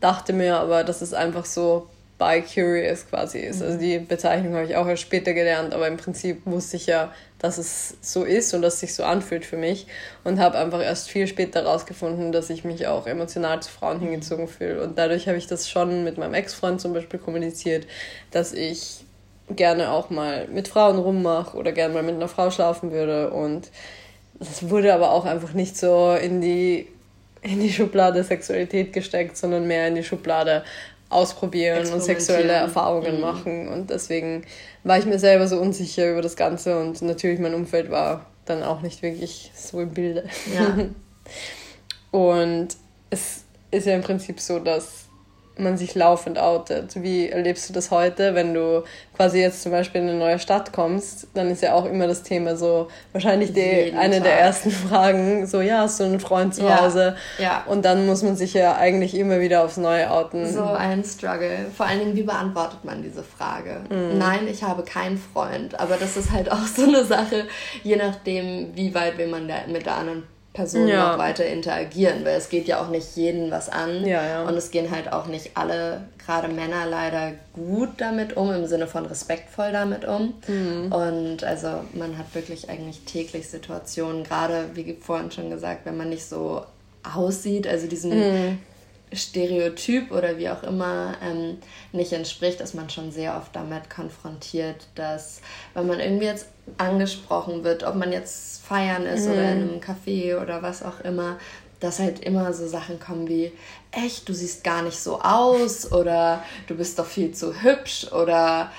Dachte 0.00 0.32
mir 0.32 0.56
aber, 0.56 0.84
dass 0.84 1.02
es 1.02 1.12
einfach 1.12 1.44
so 1.44 1.88
bi-curious 2.22 3.06
quasi 3.08 3.40
ist. 3.40 3.62
Also 3.62 3.78
die 3.78 3.98
Bezeichnung 3.98 4.54
habe 4.54 4.66
ich 4.66 4.76
auch 4.76 4.86
erst 4.86 5.02
später 5.02 5.32
gelernt, 5.32 5.74
aber 5.74 5.88
im 5.88 5.96
Prinzip 5.96 6.42
wusste 6.44 6.76
ich 6.76 6.86
ja, 6.86 7.12
dass 7.38 7.58
es 7.58 7.96
so 8.00 8.22
ist 8.22 8.54
und 8.54 8.62
dass 8.62 8.74
es 8.74 8.80
sich 8.80 8.94
so 8.94 9.02
anfühlt 9.02 9.44
für 9.44 9.56
mich 9.56 9.86
und 10.22 10.38
habe 10.38 10.58
einfach 10.58 10.80
erst 10.80 11.10
viel 11.10 11.26
später 11.26 11.62
herausgefunden, 11.62 12.30
dass 12.30 12.50
ich 12.50 12.64
mich 12.64 12.86
auch 12.86 13.06
emotional 13.06 13.60
zu 13.60 13.70
Frauen 13.70 13.98
hingezogen 13.98 14.46
fühle. 14.46 14.82
Und 14.82 14.96
dadurch 14.96 15.26
habe 15.26 15.38
ich 15.38 15.48
das 15.48 15.68
schon 15.68 16.04
mit 16.04 16.18
meinem 16.18 16.34
Ex-Freund 16.34 16.80
zum 16.80 16.92
Beispiel 16.92 17.18
kommuniziert, 17.18 17.86
dass 18.30 18.52
ich 18.52 19.04
gerne 19.50 19.90
auch 19.90 20.08
mal 20.10 20.46
mit 20.48 20.68
Frauen 20.68 20.98
rummache 20.98 21.56
oder 21.56 21.72
gerne 21.72 21.94
mal 21.94 22.02
mit 22.02 22.14
einer 22.14 22.28
Frau 22.28 22.50
schlafen 22.50 22.92
würde 22.92 23.30
und 23.30 23.70
das 24.38 24.68
wurde 24.70 24.92
aber 24.92 25.12
auch 25.12 25.24
einfach 25.24 25.52
nicht 25.52 25.76
so 25.76 26.14
in 26.14 26.40
die, 26.40 26.88
in 27.42 27.60
die 27.60 27.72
Schublade 27.72 28.24
Sexualität 28.24 28.92
gesteckt, 28.92 29.36
sondern 29.36 29.66
mehr 29.66 29.88
in 29.88 29.94
die 29.94 30.04
Schublade 30.04 30.64
ausprobieren 31.12 31.92
und 31.92 32.02
sexuelle 32.02 32.52
Erfahrungen 32.52 33.16
mhm. 33.16 33.20
machen. 33.20 33.68
Und 33.68 33.90
deswegen 33.90 34.44
war 34.84 34.98
ich 34.98 35.06
mir 35.06 35.18
selber 35.18 35.46
so 35.46 35.58
unsicher 35.58 36.10
über 36.10 36.22
das 36.22 36.36
Ganze 36.36 36.78
und 36.80 37.02
natürlich 37.02 37.38
mein 37.38 37.54
Umfeld 37.54 37.90
war 37.90 38.26
dann 38.44 38.62
auch 38.62 38.80
nicht 38.80 39.02
wirklich 39.02 39.52
so 39.54 39.80
im 39.80 39.90
Bilde. 39.90 40.24
Ja. 40.54 40.86
und 42.18 42.68
es 43.10 43.44
ist 43.70 43.86
ja 43.86 43.94
im 43.94 44.02
Prinzip 44.02 44.40
so, 44.40 44.58
dass 44.58 45.01
man 45.58 45.76
sich 45.76 45.94
laufend 45.94 46.38
outet. 46.38 47.02
Wie 47.02 47.28
erlebst 47.28 47.68
du 47.68 47.72
das 47.72 47.90
heute, 47.90 48.34
wenn 48.34 48.54
du 48.54 48.84
quasi 49.14 49.40
jetzt 49.40 49.62
zum 49.62 49.72
Beispiel 49.72 50.00
in 50.00 50.08
eine 50.08 50.18
neue 50.18 50.38
Stadt 50.38 50.72
kommst? 50.72 51.28
Dann 51.34 51.50
ist 51.50 51.62
ja 51.62 51.74
auch 51.74 51.84
immer 51.84 52.06
das 52.06 52.22
Thema 52.22 52.56
so, 52.56 52.88
wahrscheinlich 53.12 53.52
die, 53.52 53.92
eine 53.96 54.16
Tag. 54.16 54.24
der 54.24 54.40
ersten 54.40 54.70
Fragen, 54.88 55.46
so, 55.46 55.60
ja, 55.60 55.80
hast 55.80 56.00
du 56.00 56.04
einen 56.04 56.20
Freund 56.20 56.54
zu 56.54 56.62
ja, 56.62 56.80
Hause? 56.80 57.16
Ja. 57.38 57.64
Und 57.66 57.84
dann 57.84 58.06
muss 58.06 58.22
man 58.22 58.36
sich 58.36 58.54
ja 58.54 58.76
eigentlich 58.76 59.14
immer 59.14 59.40
wieder 59.40 59.64
aufs 59.64 59.76
Neue 59.76 60.10
outen. 60.10 60.50
So 60.50 60.64
ein 60.64 61.04
Struggle. 61.04 61.66
Vor 61.76 61.86
allen 61.86 62.00
Dingen, 62.00 62.16
wie 62.16 62.22
beantwortet 62.22 62.84
man 62.84 63.02
diese 63.02 63.22
Frage? 63.22 63.82
Mhm. 63.90 64.18
Nein, 64.18 64.48
ich 64.50 64.62
habe 64.62 64.82
keinen 64.82 65.18
Freund. 65.18 65.78
Aber 65.78 65.96
das 65.96 66.16
ist 66.16 66.32
halt 66.32 66.50
auch 66.50 66.66
so 66.76 66.84
eine 66.84 67.04
Sache, 67.04 67.46
je 67.82 67.96
nachdem, 67.96 68.74
wie 68.74 68.94
weit 68.94 69.18
will 69.18 69.28
man 69.28 69.50
mit 69.68 69.86
der 69.86 69.96
anderen 69.96 70.22
Personen 70.52 70.88
ja. 70.88 71.12
noch 71.12 71.18
weiter 71.18 71.46
interagieren, 71.46 72.24
weil 72.24 72.36
es 72.36 72.50
geht 72.50 72.68
ja 72.68 72.82
auch 72.82 72.88
nicht 72.88 73.16
jeden 73.16 73.50
was 73.50 73.70
an 73.70 74.06
ja, 74.06 74.22
ja. 74.24 74.42
und 74.44 74.54
es 74.54 74.70
gehen 74.70 74.90
halt 74.90 75.10
auch 75.10 75.26
nicht 75.26 75.52
alle, 75.56 76.02
gerade 76.24 76.48
Männer 76.48 76.84
leider 76.84 77.32
gut 77.54 77.88
damit 77.96 78.36
um, 78.36 78.52
im 78.52 78.66
Sinne 78.66 78.86
von 78.86 79.06
respektvoll 79.06 79.72
damit 79.72 80.04
um. 80.04 80.34
Mhm. 80.46 80.92
Und 80.92 81.44
also 81.44 81.68
man 81.94 82.18
hat 82.18 82.34
wirklich 82.34 82.68
eigentlich 82.68 83.00
täglich 83.06 83.48
Situationen, 83.48 84.24
gerade 84.24 84.66
wie 84.74 84.96
vorhin 85.00 85.30
schon 85.30 85.48
gesagt, 85.48 85.86
wenn 85.86 85.96
man 85.96 86.10
nicht 86.10 86.26
so 86.26 86.66
aussieht, 87.02 87.66
also 87.66 87.86
diesen 87.86 88.10
mhm. 88.10 88.58
Stereotyp 89.14 90.10
oder 90.12 90.38
wie 90.38 90.50
auch 90.50 90.62
immer 90.62 91.14
ähm, 91.22 91.58
nicht 91.92 92.12
entspricht, 92.12 92.60
ist 92.60 92.74
man 92.74 92.90
schon 92.90 93.10
sehr 93.10 93.36
oft 93.36 93.56
damit 93.56 93.88
konfrontiert, 93.88 94.86
dass 94.94 95.40
wenn 95.72 95.86
man 95.86 96.00
irgendwie 96.00 96.26
jetzt 96.26 96.46
angesprochen 96.78 97.64
wird, 97.64 97.84
ob 97.84 97.94
man 97.94 98.12
jetzt 98.12 98.51
feiern 98.68 99.04
ist 99.06 99.26
mhm. 99.26 99.32
oder 99.32 99.42
in 99.42 99.62
einem 99.62 99.80
Café 99.80 100.40
oder 100.40 100.62
was 100.62 100.82
auch 100.82 101.00
immer, 101.00 101.38
dass 101.80 101.98
halt 101.98 102.20
immer 102.20 102.52
so 102.52 102.66
Sachen 102.66 103.00
kommen 103.00 103.28
wie, 103.28 103.52
echt, 103.90 104.28
du 104.28 104.32
siehst 104.32 104.62
gar 104.62 104.82
nicht 104.82 104.98
so 104.98 105.20
aus 105.20 105.90
oder 105.90 106.42
du 106.68 106.76
bist 106.76 106.98
doch 106.98 107.06
viel 107.06 107.32
zu 107.32 107.62
hübsch 107.62 108.12
oder 108.12 108.70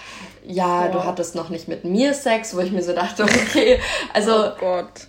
ja, 0.45 0.85
ja. 0.85 0.87
du 0.87 1.03
hattest 1.03 1.35
noch 1.35 1.49
nicht 1.49 1.67
mit 1.67 1.83
mir 1.83 2.13
Sex, 2.13 2.55
wo 2.55 2.59
ich 2.61 2.71
mir 2.71 2.83
so 2.83 2.93
dachte, 2.93 3.23
okay, 3.23 3.79
also 4.13 4.47
oh 4.47 4.51
Gott 4.59 5.07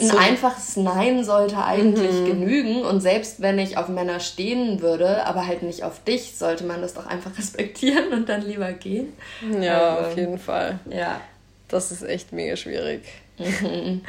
ein 0.00 0.10
einfaches 0.10 0.76
Nein 0.76 1.24
sollte 1.24 1.64
eigentlich 1.64 2.12
mhm. 2.12 2.26
genügen. 2.26 2.82
Und 2.82 3.00
selbst 3.00 3.40
wenn 3.40 3.58
ich 3.58 3.76
auf 3.76 3.88
Männer 3.88 4.20
stehen 4.20 4.80
würde, 4.80 5.26
aber 5.26 5.46
halt 5.46 5.62
nicht 5.62 5.82
auf 5.82 6.02
dich, 6.04 6.36
sollte 6.36 6.64
man 6.64 6.80
das 6.80 6.94
doch 6.94 7.06
einfach 7.06 7.30
respektieren 7.38 8.12
und 8.12 8.28
dann 8.28 8.42
lieber 8.42 8.72
gehen. 8.72 9.12
Ja, 9.60 9.96
also, 9.96 10.08
auf 10.08 10.16
jeden 10.16 10.38
Fall. 10.38 10.78
Ja. 10.90 11.20
Das 11.68 11.92
ist 11.92 12.02
echt 12.02 12.32
mega 12.32 12.56
schwierig. 12.56 13.02
Mhm. 13.38 14.02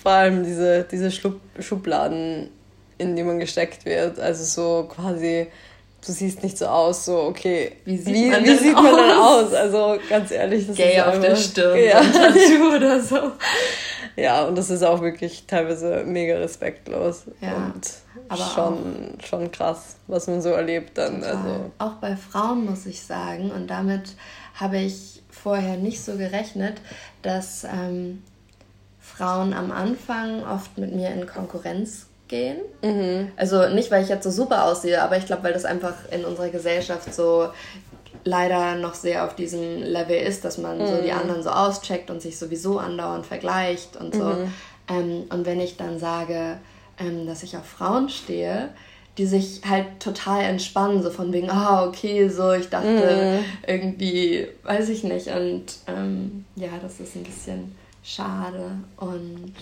Vor 0.00 0.12
allem 0.12 0.44
diese, 0.44 0.84
diese 0.84 1.10
Schubladen, 1.10 2.50
in 2.98 3.16
die 3.16 3.22
man 3.22 3.38
gesteckt 3.38 3.84
wird. 3.84 4.18
Also 4.18 4.44
so 4.44 4.88
quasi 4.88 5.48
du 6.06 6.12
siehst 6.12 6.42
nicht 6.42 6.56
so 6.56 6.66
aus, 6.66 7.04
so, 7.04 7.22
okay, 7.24 7.76
wie 7.84 7.96
sieht 7.96 8.14
wie, 8.14 8.30
man, 8.30 8.44
wie 8.44 8.56
sieht 8.56 8.74
man 8.74 8.96
dann 8.96 9.18
aus? 9.18 9.52
Also 9.52 9.98
ganz 10.08 10.30
ehrlich, 10.30 10.66
das 10.66 10.76
Gay 10.76 10.96
ist 10.96 11.04
auf 11.04 11.20
der 11.20 11.36
Stirn, 11.36 11.78
ja. 11.78 12.00
oder 12.76 13.00
so. 13.00 13.32
Ja, 14.16 14.44
und 14.44 14.56
das 14.56 14.70
ist 14.70 14.82
auch 14.82 15.00
wirklich 15.00 15.44
teilweise 15.46 16.02
mega 16.04 16.36
respektlos 16.36 17.24
ja, 17.40 17.54
und 17.54 17.88
aber 18.28 18.44
schon, 18.44 19.16
auch, 19.18 19.24
schon 19.24 19.50
krass, 19.50 19.96
was 20.06 20.26
man 20.26 20.42
so 20.42 20.50
erlebt 20.50 20.98
dann. 20.98 21.22
Also. 21.22 21.70
Auch 21.78 21.94
bei 21.94 22.16
Frauen 22.16 22.64
muss 22.64 22.86
ich 22.86 23.02
sagen, 23.02 23.50
und 23.50 23.68
damit 23.68 24.14
habe 24.54 24.78
ich 24.78 25.22
vorher 25.30 25.76
nicht 25.76 26.02
so 26.02 26.16
gerechnet, 26.16 26.80
dass 27.22 27.64
ähm, 27.64 28.22
Frauen 29.20 29.52
am 29.52 29.70
Anfang 29.70 30.42
oft 30.44 30.78
mit 30.78 30.94
mir 30.94 31.10
in 31.10 31.26
Konkurrenz 31.26 32.06
gehen. 32.28 32.58
Mhm. 32.82 33.30
Also 33.36 33.68
nicht, 33.68 33.90
weil 33.90 34.02
ich 34.02 34.08
jetzt 34.08 34.24
so 34.24 34.30
super 34.30 34.64
aussehe, 34.64 35.02
aber 35.02 35.18
ich 35.18 35.26
glaube, 35.26 35.42
weil 35.44 35.52
das 35.52 35.66
einfach 35.66 35.94
in 36.10 36.24
unserer 36.24 36.48
Gesellschaft 36.48 37.12
so 37.12 37.48
leider 38.24 38.76
noch 38.76 38.94
sehr 38.94 39.24
auf 39.26 39.34
diesem 39.34 39.82
Level 39.82 40.16
ist, 40.16 40.44
dass 40.44 40.56
man 40.56 40.78
mhm. 40.78 40.86
so 40.86 40.96
die 41.02 41.10
mhm. 41.10 41.18
anderen 41.18 41.42
so 41.42 41.50
auscheckt 41.50 42.10
und 42.10 42.22
sich 42.22 42.38
sowieso 42.38 42.78
andauernd 42.78 43.26
vergleicht 43.26 43.96
und 43.96 44.14
so. 44.14 44.24
Mhm. 44.24 44.52
Ähm, 44.88 45.24
und 45.30 45.44
wenn 45.44 45.60
ich 45.60 45.76
dann 45.76 45.98
sage, 45.98 46.56
ähm, 46.98 47.26
dass 47.26 47.42
ich 47.42 47.56
auf 47.56 47.66
Frauen 47.66 48.08
stehe, 48.08 48.70
die 49.18 49.26
sich 49.26 49.60
halt 49.68 50.00
total 50.00 50.42
entspannen, 50.42 51.02
so 51.02 51.10
von 51.10 51.30
wegen, 51.32 51.50
ah, 51.50 51.84
okay, 51.84 52.28
so, 52.28 52.52
ich 52.52 52.70
dachte 52.70 53.42
mhm. 53.42 53.44
irgendwie, 53.66 54.46
weiß 54.62 54.88
ich 54.88 55.04
nicht. 55.04 55.26
Und 55.26 55.64
ähm, 55.86 56.46
ja, 56.56 56.70
das 56.80 57.00
ist 57.00 57.16
ein 57.16 57.24
bisschen 57.24 57.74
schade 58.14 58.78
und 58.96 59.54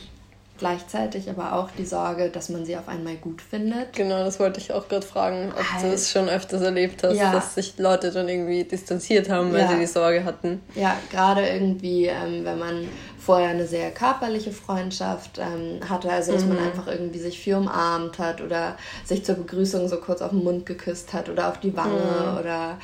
Gleichzeitig 0.59 1.31
aber 1.31 1.53
auch 1.53 1.71
die 1.71 1.85
Sorge, 1.85 2.31
dass 2.31 2.49
man 2.49 2.67
sie 2.67 2.77
auf 2.77 2.89
einmal 2.89 3.15
gut 3.15 3.41
findet. 3.41 3.93
Genau, 3.93 4.25
das 4.25 4.41
wollte 4.41 4.59
ich 4.59 4.73
auch 4.73 4.89
gerade 4.89 5.07
fragen, 5.07 5.53
ob 5.57 5.73
halt. 5.73 5.85
du 5.85 5.93
es 5.93 6.11
schon 6.11 6.29
öfters 6.29 6.63
erlebt 6.63 7.05
hast, 7.05 7.17
ja. 7.17 7.33
dass 7.33 7.55
sich 7.55 7.79
Leute 7.79 8.11
dann 8.11 8.29
irgendwie 8.29 8.65
distanziert 8.65 9.31
haben, 9.31 9.53
weil 9.53 9.61
ja. 9.61 9.69
sie 9.69 9.79
die 9.79 9.87
Sorge 9.87 10.25
hatten. 10.25 10.61
Ja, 10.75 10.97
gerade 11.13 11.49
irgendwie, 11.49 12.07
ähm, 12.07 12.45
wenn 12.45 12.59
man 12.59 12.89
vorher 13.21 13.51
eine 13.51 13.69
sehr 13.69 13.93
körperliche 13.93 14.51
Freundschaft 14.51 15.39
ähm, 15.39 15.89
hatte, 15.89 16.11
also 16.11 16.33
dass 16.33 16.43
mhm. 16.43 16.55
man 16.55 16.59
einfach 16.59 16.89
irgendwie 16.89 17.21
sich 17.21 17.39
viel 17.39 17.55
umarmt 17.55 18.19
hat 18.19 18.41
oder 18.41 18.75
sich 19.05 19.25
zur 19.25 19.37
Begrüßung 19.37 19.87
so 19.87 19.99
kurz 19.99 20.23
auf 20.23 20.31
den 20.31 20.43
Mund 20.43 20.67
geküsst 20.67 21.13
hat 21.13 21.29
oder 21.29 21.51
auf 21.51 21.61
die 21.61 21.77
Wange 21.77 22.33
mhm. 22.33 22.39
oder 22.39 22.79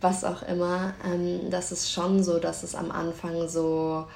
was 0.00 0.24
auch 0.24 0.42
immer. 0.44 0.94
Ähm, 1.04 1.50
das 1.50 1.72
ist 1.72 1.92
schon 1.92 2.22
so, 2.22 2.38
dass 2.38 2.62
es 2.62 2.74
am 2.74 2.90
Anfang 2.90 3.48
so 3.48 4.06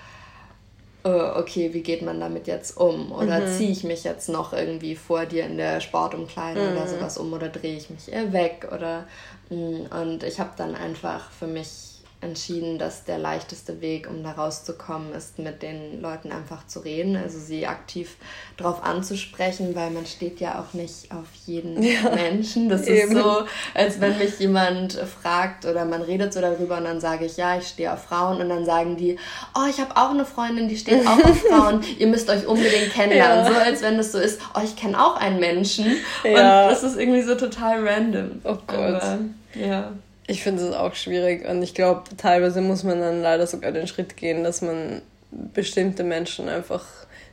okay, 1.04 1.74
wie 1.74 1.82
geht 1.82 2.02
man 2.02 2.20
damit 2.20 2.46
jetzt 2.46 2.76
um? 2.76 3.12
Oder 3.12 3.40
mhm. 3.40 3.46
ziehe 3.48 3.70
ich 3.70 3.84
mich 3.84 4.04
jetzt 4.04 4.28
noch 4.28 4.52
irgendwie 4.52 4.94
vor 4.94 5.26
dir 5.26 5.44
in 5.46 5.56
der 5.56 5.80
Sportumkleidung 5.80 6.70
mhm. 6.70 6.76
oder 6.76 6.86
sowas 6.86 7.18
um 7.18 7.32
oder 7.32 7.48
drehe 7.48 7.76
ich 7.76 7.90
mich 7.90 8.12
eher 8.12 8.32
weg? 8.32 8.68
Oder 8.72 9.04
mm, 9.50 9.86
und 10.00 10.22
ich 10.22 10.38
habe 10.38 10.50
dann 10.56 10.74
einfach 10.74 11.30
für 11.32 11.46
mich 11.46 11.91
entschieden, 12.22 12.78
dass 12.78 13.04
der 13.04 13.18
leichteste 13.18 13.80
Weg, 13.80 14.08
um 14.08 14.22
da 14.22 14.32
rauszukommen, 14.32 15.12
ist, 15.12 15.38
mit 15.40 15.62
den 15.62 16.00
Leuten 16.00 16.30
einfach 16.30 16.66
zu 16.66 16.80
reden, 16.80 17.16
also 17.16 17.38
sie 17.38 17.66
aktiv 17.66 18.16
darauf 18.56 18.84
anzusprechen, 18.84 19.74
weil 19.74 19.90
man 19.90 20.06
steht 20.06 20.40
ja 20.40 20.60
auch 20.60 20.72
nicht 20.72 21.10
auf 21.10 21.26
jeden 21.46 21.82
ja, 21.82 22.10
Menschen. 22.14 22.68
Das 22.68 22.86
eben. 22.86 23.16
ist 23.16 23.22
so, 23.22 23.42
als 23.74 24.00
wenn 24.00 24.18
mich 24.18 24.38
jemand 24.38 24.92
fragt 24.94 25.66
oder 25.66 25.84
man 25.84 26.02
redet 26.02 26.32
so 26.32 26.40
darüber 26.40 26.78
und 26.78 26.84
dann 26.84 27.00
sage 27.00 27.26
ich, 27.26 27.36
ja, 27.36 27.58
ich 27.58 27.66
stehe 27.66 27.92
auf 27.92 28.04
Frauen 28.04 28.40
und 28.40 28.48
dann 28.48 28.64
sagen 28.64 28.96
die, 28.96 29.18
oh, 29.56 29.68
ich 29.68 29.80
habe 29.80 29.96
auch 29.96 30.10
eine 30.10 30.24
Freundin, 30.24 30.68
die 30.68 30.76
steht 30.76 31.04
auch 31.06 31.24
auf 31.24 31.40
Frauen, 31.48 31.82
ihr 31.98 32.06
müsst 32.06 32.30
euch 32.30 32.46
unbedingt 32.46 32.92
kennenlernen. 32.92 33.46
Ja. 33.46 33.52
So 33.52 33.58
als 33.58 33.82
wenn 33.82 33.98
es 33.98 34.12
so 34.12 34.18
ist, 34.18 34.40
oh, 34.54 34.60
ich 34.62 34.76
kenne 34.76 35.02
auch 35.02 35.16
einen 35.16 35.40
Menschen. 35.40 35.96
Ja. 36.22 36.64
Und 36.64 36.70
das 36.70 36.84
ist 36.84 36.96
irgendwie 36.96 37.22
so 37.22 37.34
total 37.34 37.86
random. 37.86 38.40
Oh 38.44 38.56
Gott. 38.66 39.02
Aber, 39.02 39.18
ja. 39.54 39.92
Ich 40.26 40.42
finde 40.42 40.68
es 40.68 40.74
auch 40.74 40.94
schwierig 40.94 41.48
und 41.48 41.62
ich 41.62 41.74
glaube, 41.74 42.04
teilweise 42.16 42.60
muss 42.60 42.84
man 42.84 43.00
dann 43.00 43.22
leider 43.22 43.46
sogar 43.46 43.72
den 43.72 43.86
Schritt 43.86 44.16
gehen, 44.16 44.44
dass 44.44 44.62
man 44.62 45.02
bestimmte 45.30 46.04
Menschen 46.04 46.48
einfach 46.48 46.84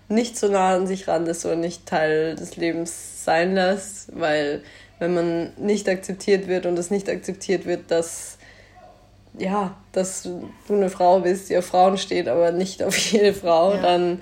nicht 0.08 0.38
so 0.38 0.48
nah 0.48 0.76
an 0.76 0.88
sich 0.88 1.08
ran 1.08 1.28
ist 1.28 1.46
oder 1.46 1.56
nicht 1.56 1.86
Teil 1.86 2.36
des 2.36 2.56
Lebens 2.56 3.24
sein 3.24 3.54
lässt, 3.54 4.20
weil 4.20 4.64
wenn 4.98 5.14
man 5.14 5.54
nicht 5.58 5.88
akzeptiert 5.88 6.48
wird 6.48 6.66
und 6.66 6.78
es 6.80 6.90
nicht 6.90 7.10
akzeptiert 7.10 7.66
wird, 7.66 7.92
dass 7.92 8.38
ja, 9.38 9.78
dass 9.92 10.24
du 10.24 10.52
eine 10.68 10.90
Frau 10.90 11.20
bist, 11.20 11.50
die 11.50 11.58
auf 11.58 11.66
Frauen 11.66 11.98
steht, 11.98 12.28
aber 12.28 12.52
nicht 12.52 12.82
auf 12.82 12.98
jede 13.12 13.34
Frau, 13.34 13.74
ja. 13.74 13.82
dann 13.82 14.22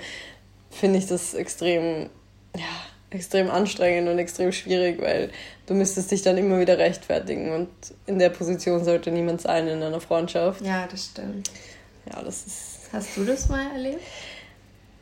finde 0.70 1.00
ich 1.00 1.08
das 1.08 1.34
extrem 1.34 2.10
ja, 2.56 2.66
extrem 3.10 3.50
anstrengend 3.50 4.10
und 4.10 4.20
extrem 4.20 4.52
schwierig, 4.52 5.02
weil 5.02 5.32
du 5.68 5.74
müsstest 5.76 6.12
dich 6.12 6.24
dann 6.24 6.38
immer 6.38 6.60
wieder 6.60 6.78
rechtfertigen 6.78 7.52
und 7.54 7.70
in 8.08 8.18
der 8.18 8.30
Position 8.30 8.84
sollte 8.84 9.12
niemand 9.12 9.42
sein 9.42 9.68
in 9.68 9.84
einer 9.84 10.02
Freundschaft. 10.02 10.62
Ja, 10.62 10.88
das 10.90 11.06
stimmt. 11.06 11.52
Ja, 12.12 12.24
das 12.24 12.48
ist. 12.48 12.80
Hast 12.92 13.18
du 13.18 13.26
das 13.26 13.50
mal 13.50 13.72
erlebt? 13.74 14.02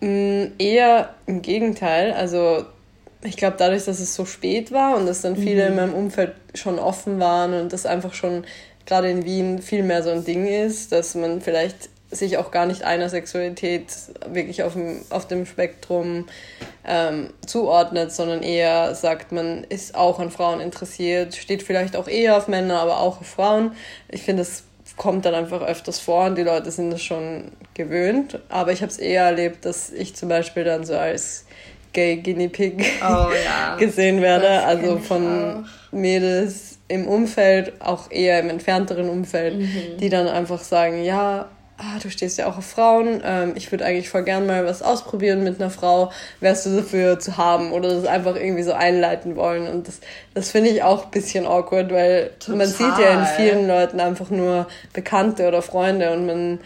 Mm, 0.02 0.46
eher 0.58 1.16
im 1.28 1.42
Gegenteil. 1.42 2.12
Also 2.14 2.66
ich 3.24 3.38
glaube, 3.38 3.56
dadurch, 3.58 3.86
dass 3.86 4.00
es 4.00 4.16
so 4.16 4.26
spät 4.26 4.72
war 4.72 4.98
und 4.98 5.06
dass 5.06 5.22
dann 5.22 5.36
viele 5.36 5.64
mhm. 5.64 5.70
in 5.70 5.76
meinem 5.76 5.94
Umfeld 5.94 6.34
schon 6.54 6.80
offen 6.80 7.20
waren 7.20 7.54
und 7.54 7.74
das 7.74 7.86
einfach 7.86 8.14
schon 8.14 8.44
gerade 8.86 9.10
in 9.10 9.26
Wien 9.26 9.62
viel 9.62 9.84
mehr 9.84 10.04
so 10.04 10.10
ein 10.12 10.24
Ding 10.24 10.46
ist, 10.46 10.92
dass 10.92 11.16
man 11.16 11.42
vielleicht 11.42 11.90
sich 12.12 12.38
auch 12.38 12.52
gar 12.52 12.66
nicht 12.66 12.84
einer 12.84 13.10
Sexualität 13.10 13.88
wirklich 14.28 14.64
auf 14.64 14.74
dem, 14.74 15.02
auf 15.10 15.28
dem 15.28 15.46
Spektrum 15.46 16.26
ähm, 16.86 17.32
zuordnet, 17.46 18.12
sondern 18.12 18.44
eher 18.44 18.96
sagt, 18.96 19.32
man 19.32 19.64
ist 19.66 19.96
auch 19.96 20.20
an 20.20 20.32
Frauen 20.32 20.60
interessiert, 20.60 21.36
steht 21.36 21.64
vielleicht 21.64 21.96
auch 21.96 22.08
eher 22.08 22.38
auf 22.38 22.48
Männer, 22.48 22.80
aber 22.80 23.00
auch 23.00 23.22
auf 23.22 23.28
Frauen. 23.28 23.72
Ich 24.10 24.24
finde, 24.24 24.44
das 24.44 24.64
kommt 24.98 25.26
dann 25.26 25.36
einfach 25.36 25.62
öfters 25.62 26.00
vor 26.00 26.26
und 26.26 26.38
die 26.38 26.44
Leute 26.44 26.72
sind 26.72 26.92
das 26.92 27.02
schon 27.02 27.52
gewöhnt. 27.74 28.40
Aber 28.50 28.72
ich 28.72 28.82
habe 28.82 28.92
es 28.92 28.98
eher 28.98 29.24
erlebt, 29.24 29.66
dass 29.66 29.92
ich 29.92 30.16
zum 30.16 30.30
Beispiel 30.30 30.64
dann 30.64 30.86
so 30.86 30.96
als 30.96 31.46
Gay 31.92 32.18
Guinea 32.18 32.50
Pig 32.50 32.84
oh, 33.02 33.28
ja. 33.46 33.76
gesehen 33.80 34.22
werde. 34.22 34.48
Das 34.48 34.66
also 34.66 34.98
von 35.00 35.66
Mädels 35.92 36.78
im 36.88 37.08
Umfeld, 37.08 37.82
auch 37.82 38.12
eher 38.12 38.40
im 38.40 38.50
entfernteren 38.50 39.10
Umfeld, 39.10 39.58
mhm. 39.58 39.98
die 40.00 40.10
dann 40.10 40.28
einfach 40.28 40.60
sagen, 40.60 41.04
ja, 41.04 41.50
ah, 41.78 42.00
du 42.02 42.10
stehst 42.10 42.38
ja 42.38 42.48
auch 42.48 42.58
auf 42.58 42.66
Frauen, 42.66 43.22
ähm, 43.24 43.54
ich 43.56 43.72
würde 43.72 43.86
eigentlich 43.86 44.10
voll 44.10 44.24
gern 44.24 44.46
mal 44.46 44.66
was 44.66 44.82
ausprobieren 44.82 45.44
mit 45.44 45.60
einer 45.60 45.70
Frau, 45.70 46.12
wärst 46.40 46.66
du 46.66 46.76
dafür 46.78 47.20
zu 47.20 47.38
haben 47.38 47.72
oder 47.72 47.90
das 47.90 48.06
einfach 48.06 48.36
irgendwie 48.36 48.64
so 48.64 48.74
einleiten 48.74 49.36
wollen. 49.36 49.68
Und 49.68 49.88
das, 49.88 50.00
das 50.34 50.52
finde 50.52 50.70
ich 50.70 50.84
auch 50.84 51.06
ein 51.06 51.12
bisschen 51.12 51.46
awkward, 51.46 51.92
weil 51.92 52.32
Total. 52.40 52.56
man 52.58 52.68
sieht 52.68 52.98
ja 53.00 53.20
in 53.20 53.26
vielen 53.26 53.68
Leuten 53.68 54.00
einfach 54.00 54.30
nur 54.30 54.68
Bekannte 54.94 55.48
oder 55.48 55.62
Freunde 55.62 56.12
und 56.14 56.26
man 56.26 56.60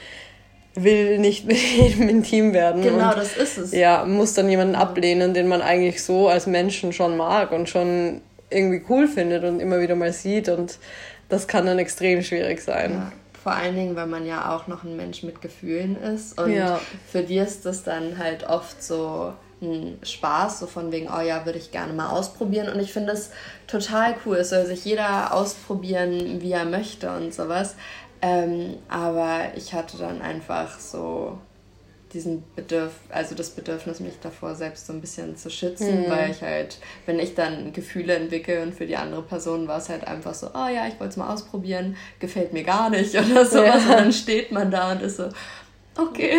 will 0.76 1.18
nicht 1.18 1.46
mit 1.48 1.58
jedem 1.58 2.08
intim 2.08 2.54
werden. 2.54 2.84
Genau, 2.84 3.10
und, 3.10 3.18
das 3.18 3.36
ist 3.36 3.58
es. 3.58 3.72
Ja, 3.72 4.06
muss 4.06 4.34
dann 4.34 4.50
jemanden 4.50 4.76
ablehnen, 4.76 5.34
den 5.34 5.48
man 5.48 5.62
eigentlich 5.62 6.04
so 6.04 6.28
als 6.28 6.46
Menschen 6.46 6.94
schon 6.94 7.18
mag 7.18 7.52
und 7.52 7.68
schon 7.68 8.22
irgendwie 8.52 8.84
cool 8.90 9.08
findet 9.08 9.44
und 9.44 9.60
immer 9.60 9.80
wieder 9.80 9.96
mal 9.96 10.14
sieht 10.14 10.50
und 10.50 10.80
das 11.30 11.48
kann 11.48 11.68
dann 11.68 11.78
extrem 11.78 12.24
schwierig 12.24 12.62
sein. 12.62 12.92
Ja. 12.92 13.12
Vor 13.42 13.54
allen 13.54 13.76
Dingen, 13.76 13.96
weil 13.96 14.08
man 14.08 14.26
ja 14.26 14.56
auch 14.56 14.68
noch 14.68 14.84
ein 14.84 14.98
Mensch 14.98 15.24
mit 15.24 15.42
Gefühlen 15.42 15.96
ist. 15.96 16.40
Und 16.40 16.52
ja. 16.52 16.80
für 17.10 17.24
die 17.24 17.38
ist 17.38 17.66
das 17.66 17.84
dann 17.84 18.18
halt 18.18 18.48
oft 18.48 18.84
so 18.84 19.34
ein 19.62 19.98
Spaß, 20.04 20.60
so 20.60 20.68
von 20.68 20.92
wegen, 20.92 21.10
oh 21.10 21.22
ja, 21.22 21.46
würde 21.46 21.60
ich 21.60 21.72
gerne 21.72 21.94
mal 21.94 22.10
ausprobieren. 22.10 22.70
Und 22.70 22.80
ich 22.80 22.92
finde 22.92 23.14
es 23.14 23.32
total 23.68 24.16
cool. 24.26 24.38
Es 24.38 24.50
soll 24.50 24.66
sich 24.66 24.84
jeder 24.86 25.34
ausprobieren, 25.34 26.42
wie 26.42 26.52
er 26.52 26.66
möchte 26.66 27.12
und 27.12 27.34
sowas. 27.34 27.76
Ähm, 28.22 28.78
aber 28.90 29.52
ich 29.56 29.74
hatte 29.74 29.98
dann 29.98 30.22
einfach 30.22 30.78
so 30.80 31.38
diesen 32.14 32.44
Bedürf 32.56 32.92
also 33.10 33.36
das 33.36 33.52
Bedürfnis, 33.52 34.00
mich 34.00 34.14
davor 34.22 34.56
selbst 34.56 34.88
so 34.88 34.94
ein 34.94 35.02
bisschen 35.02 35.38
zu 35.38 35.50
schützen, 35.50 36.06
mhm. 36.06 36.10
weil 36.10 36.32
ich 36.32 36.42
halt, 36.42 36.78
wenn 37.06 37.20
ich 37.20 37.36
dann 37.36 37.72
Gefühle 37.74 38.16
entwickle 38.16 38.62
und 38.64 38.74
für 38.74 38.86
die 38.86 38.96
andere 38.96 39.22
Person 39.22 39.68
war 39.68 39.78
es 39.78 39.90
halt 39.90 40.08
einfach 40.08 40.34
so, 40.34 40.48
oh 40.48 40.68
ja, 40.68 40.88
ich 40.88 41.00
wollte 41.00 41.12
es 41.12 41.18
mal 41.18 41.32
ausprobieren, 41.32 41.96
gefällt 42.20 42.54
mir 42.54 42.64
gar 42.64 42.90
nicht 42.90 43.16
oder 43.32 43.46
sowas. 43.46 43.84
Ja. 43.86 43.92
Und 43.92 44.00
dann 44.00 44.14
steht 44.14 44.52
man 44.52 44.72
da 44.72 44.92
und 44.92 45.02
ist 45.02 45.18
so, 45.18 45.30
okay. 45.98 46.34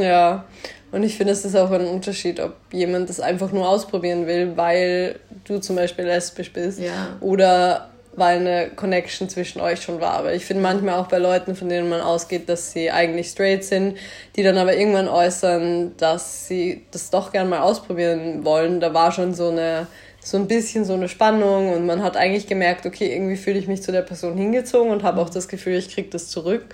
Ja, 0.00 0.44
und 0.92 1.02
ich 1.02 1.16
finde, 1.16 1.32
es 1.32 1.44
ist 1.44 1.56
auch 1.56 1.70
ein 1.72 1.86
Unterschied, 1.86 2.38
ob 2.40 2.54
jemand 2.72 3.08
das 3.08 3.20
einfach 3.20 3.52
nur 3.52 3.68
ausprobieren 3.68 4.26
will, 4.26 4.56
weil 4.56 5.18
du 5.44 5.58
zum 5.58 5.76
Beispiel 5.76 6.04
lesbisch 6.04 6.52
bist 6.52 6.78
ja. 6.78 7.16
oder 7.20 7.90
weil 8.16 8.38
eine 8.38 8.70
Connection 8.70 9.28
zwischen 9.28 9.60
euch 9.60 9.82
schon 9.82 10.00
war. 10.00 10.12
Aber 10.12 10.34
ich 10.34 10.44
finde 10.44 10.62
manchmal 10.62 10.94
auch 10.94 11.08
bei 11.08 11.18
Leuten, 11.18 11.54
von 11.54 11.68
denen 11.68 11.88
man 11.88 12.00
ausgeht, 12.00 12.48
dass 12.48 12.72
sie 12.72 12.90
eigentlich 12.90 13.28
straight 13.28 13.64
sind, 13.64 13.96
die 14.36 14.42
dann 14.42 14.58
aber 14.58 14.76
irgendwann 14.76 15.08
äußern, 15.08 15.96
dass 15.96 16.48
sie 16.48 16.84
das 16.90 17.10
doch 17.10 17.32
gern 17.32 17.48
mal 17.48 17.60
ausprobieren 17.60 18.44
wollen. 18.44 18.80
Da 18.80 18.94
war 18.94 19.12
schon 19.12 19.34
so 19.34 19.50
eine 19.50 19.86
so 20.26 20.38
ein 20.38 20.48
bisschen 20.48 20.84
so 20.84 20.94
eine 20.94 21.08
Spannung 21.08 21.72
und 21.72 21.86
man 21.86 22.02
hat 22.02 22.16
eigentlich 22.16 22.48
gemerkt, 22.48 22.84
okay, 22.84 23.14
irgendwie 23.14 23.36
fühle 23.36 23.60
ich 23.60 23.68
mich 23.68 23.84
zu 23.84 23.92
der 23.92 24.02
Person 24.02 24.36
hingezogen 24.36 24.90
und 24.90 25.04
habe 25.04 25.20
auch 25.20 25.30
das 25.30 25.46
Gefühl, 25.46 25.74
ich 25.74 25.88
kriege 25.88 26.08
das 26.08 26.30
zurück. 26.30 26.64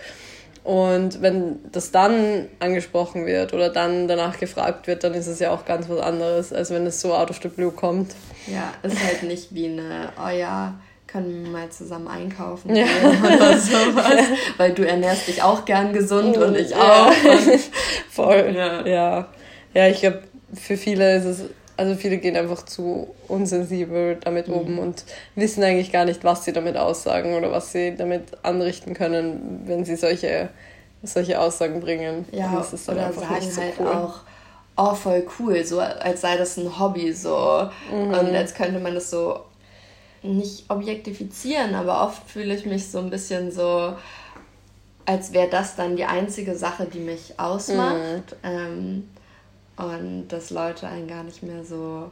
Und 0.64 1.20
wenn 1.20 1.58
das 1.70 1.90
dann 1.90 2.48
angesprochen 2.60 3.26
wird 3.26 3.52
oder 3.52 3.68
dann 3.68 4.08
danach 4.08 4.38
gefragt 4.38 4.86
wird, 4.86 5.04
dann 5.04 5.12
ist 5.12 5.26
es 5.26 5.38
ja 5.40 5.50
auch 5.50 5.64
ganz 5.64 5.88
was 5.88 6.00
anderes, 6.00 6.52
als 6.52 6.70
wenn 6.70 6.86
es 6.86 7.00
so 7.00 7.12
out 7.12 7.30
of 7.30 7.40
the 7.42 7.48
blue 7.48 7.72
kommt. 7.72 8.14
Ja, 8.46 8.72
ist 8.82 9.04
halt 9.04 9.24
nicht 9.24 9.54
wie 9.54 9.66
eine, 9.66 10.12
oh 10.24 10.30
ja, 10.30 10.80
können 11.12 11.44
wir 11.44 11.50
mal 11.50 11.68
zusammen 11.68 12.08
einkaufen 12.08 12.74
ja. 12.74 12.86
oder 13.22 13.58
sowas. 13.58 14.24
Weil 14.56 14.72
du 14.72 14.86
ernährst 14.86 15.28
dich 15.28 15.42
auch 15.42 15.64
gern 15.64 15.92
gesund 15.92 16.36
und 16.38 16.56
ich 16.56 16.74
auch. 16.74 17.08
Und 17.24 17.60
Voll. 18.10 18.54
Ja. 18.56 18.86
ja. 18.86 19.28
Ja, 19.74 19.88
ich 19.88 20.00
glaube, 20.00 20.22
für 20.54 20.76
viele 20.76 21.16
ist 21.16 21.24
es, 21.24 21.44
also 21.76 21.94
viele 21.94 22.18
gehen 22.18 22.36
einfach 22.36 22.64
zu 22.64 23.14
unsensibel 23.28 24.16
damit 24.22 24.48
mhm. 24.48 24.54
um 24.54 24.78
und 24.78 25.04
wissen 25.34 25.62
eigentlich 25.62 25.92
gar 25.92 26.04
nicht, 26.04 26.24
was 26.24 26.44
sie 26.44 26.52
damit 26.52 26.76
aussagen 26.76 27.34
oder 27.34 27.50
was 27.50 27.72
sie 27.72 27.94
damit 27.96 28.24
anrichten 28.42 28.94
können, 28.94 29.62
wenn 29.66 29.84
sie 29.84 29.96
solche, 29.96 30.50
solche 31.02 31.40
Aussagen 31.40 31.80
bringen. 31.80 32.26
Ja, 32.32 32.52
das 32.54 32.72
ist 32.72 32.88
dann 32.88 32.96
oder 32.96 33.06
einfach 33.06 33.28
sagen 33.28 33.50
so 33.50 33.60
halt 33.62 33.74
cool. 33.80 33.86
auch, 33.86 34.20
oh, 34.76 34.94
voll 34.94 35.26
cool, 35.38 35.64
so 35.64 35.80
als 35.80 36.20
sei 36.20 36.36
das 36.36 36.56
ein 36.58 36.78
Hobby 36.78 37.12
so. 37.12 37.68
Mhm. 37.90 38.10
Und 38.10 38.34
als 38.34 38.54
könnte 38.54 38.78
man 38.78 38.94
das 38.94 39.10
so 39.10 39.40
nicht 40.22 40.64
objektifizieren, 40.68 41.74
aber 41.74 42.02
oft 42.02 42.28
fühle 42.28 42.54
ich 42.54 42.66
mich 42.66 42.90
so 42.90 42.98
ein 42.98 43.10
bisschen 43.10 43.50
so, 43.50 43.94
als 45.04 45.32
wäre 45.32 45.48
das 45.48 45.76
dann 45.76 45.96
die 45.96 46.04
einzige 46.04 46.56
Sache, 46.56 46.86
die 46.86 47.00
mich 47.00 47.38
ausmacht. 47.38 48.36
Mhm. 48.42 48.48
Ähm, 48.50 49.08
und 49.76 50.28
dass 50.28 50.50
Leute 50.50 50.86
einen 50.86 51.08
gar 51.08 51.24
nicht 51.24 51.42
mehr 51.42 51.64
so 51.64 52.10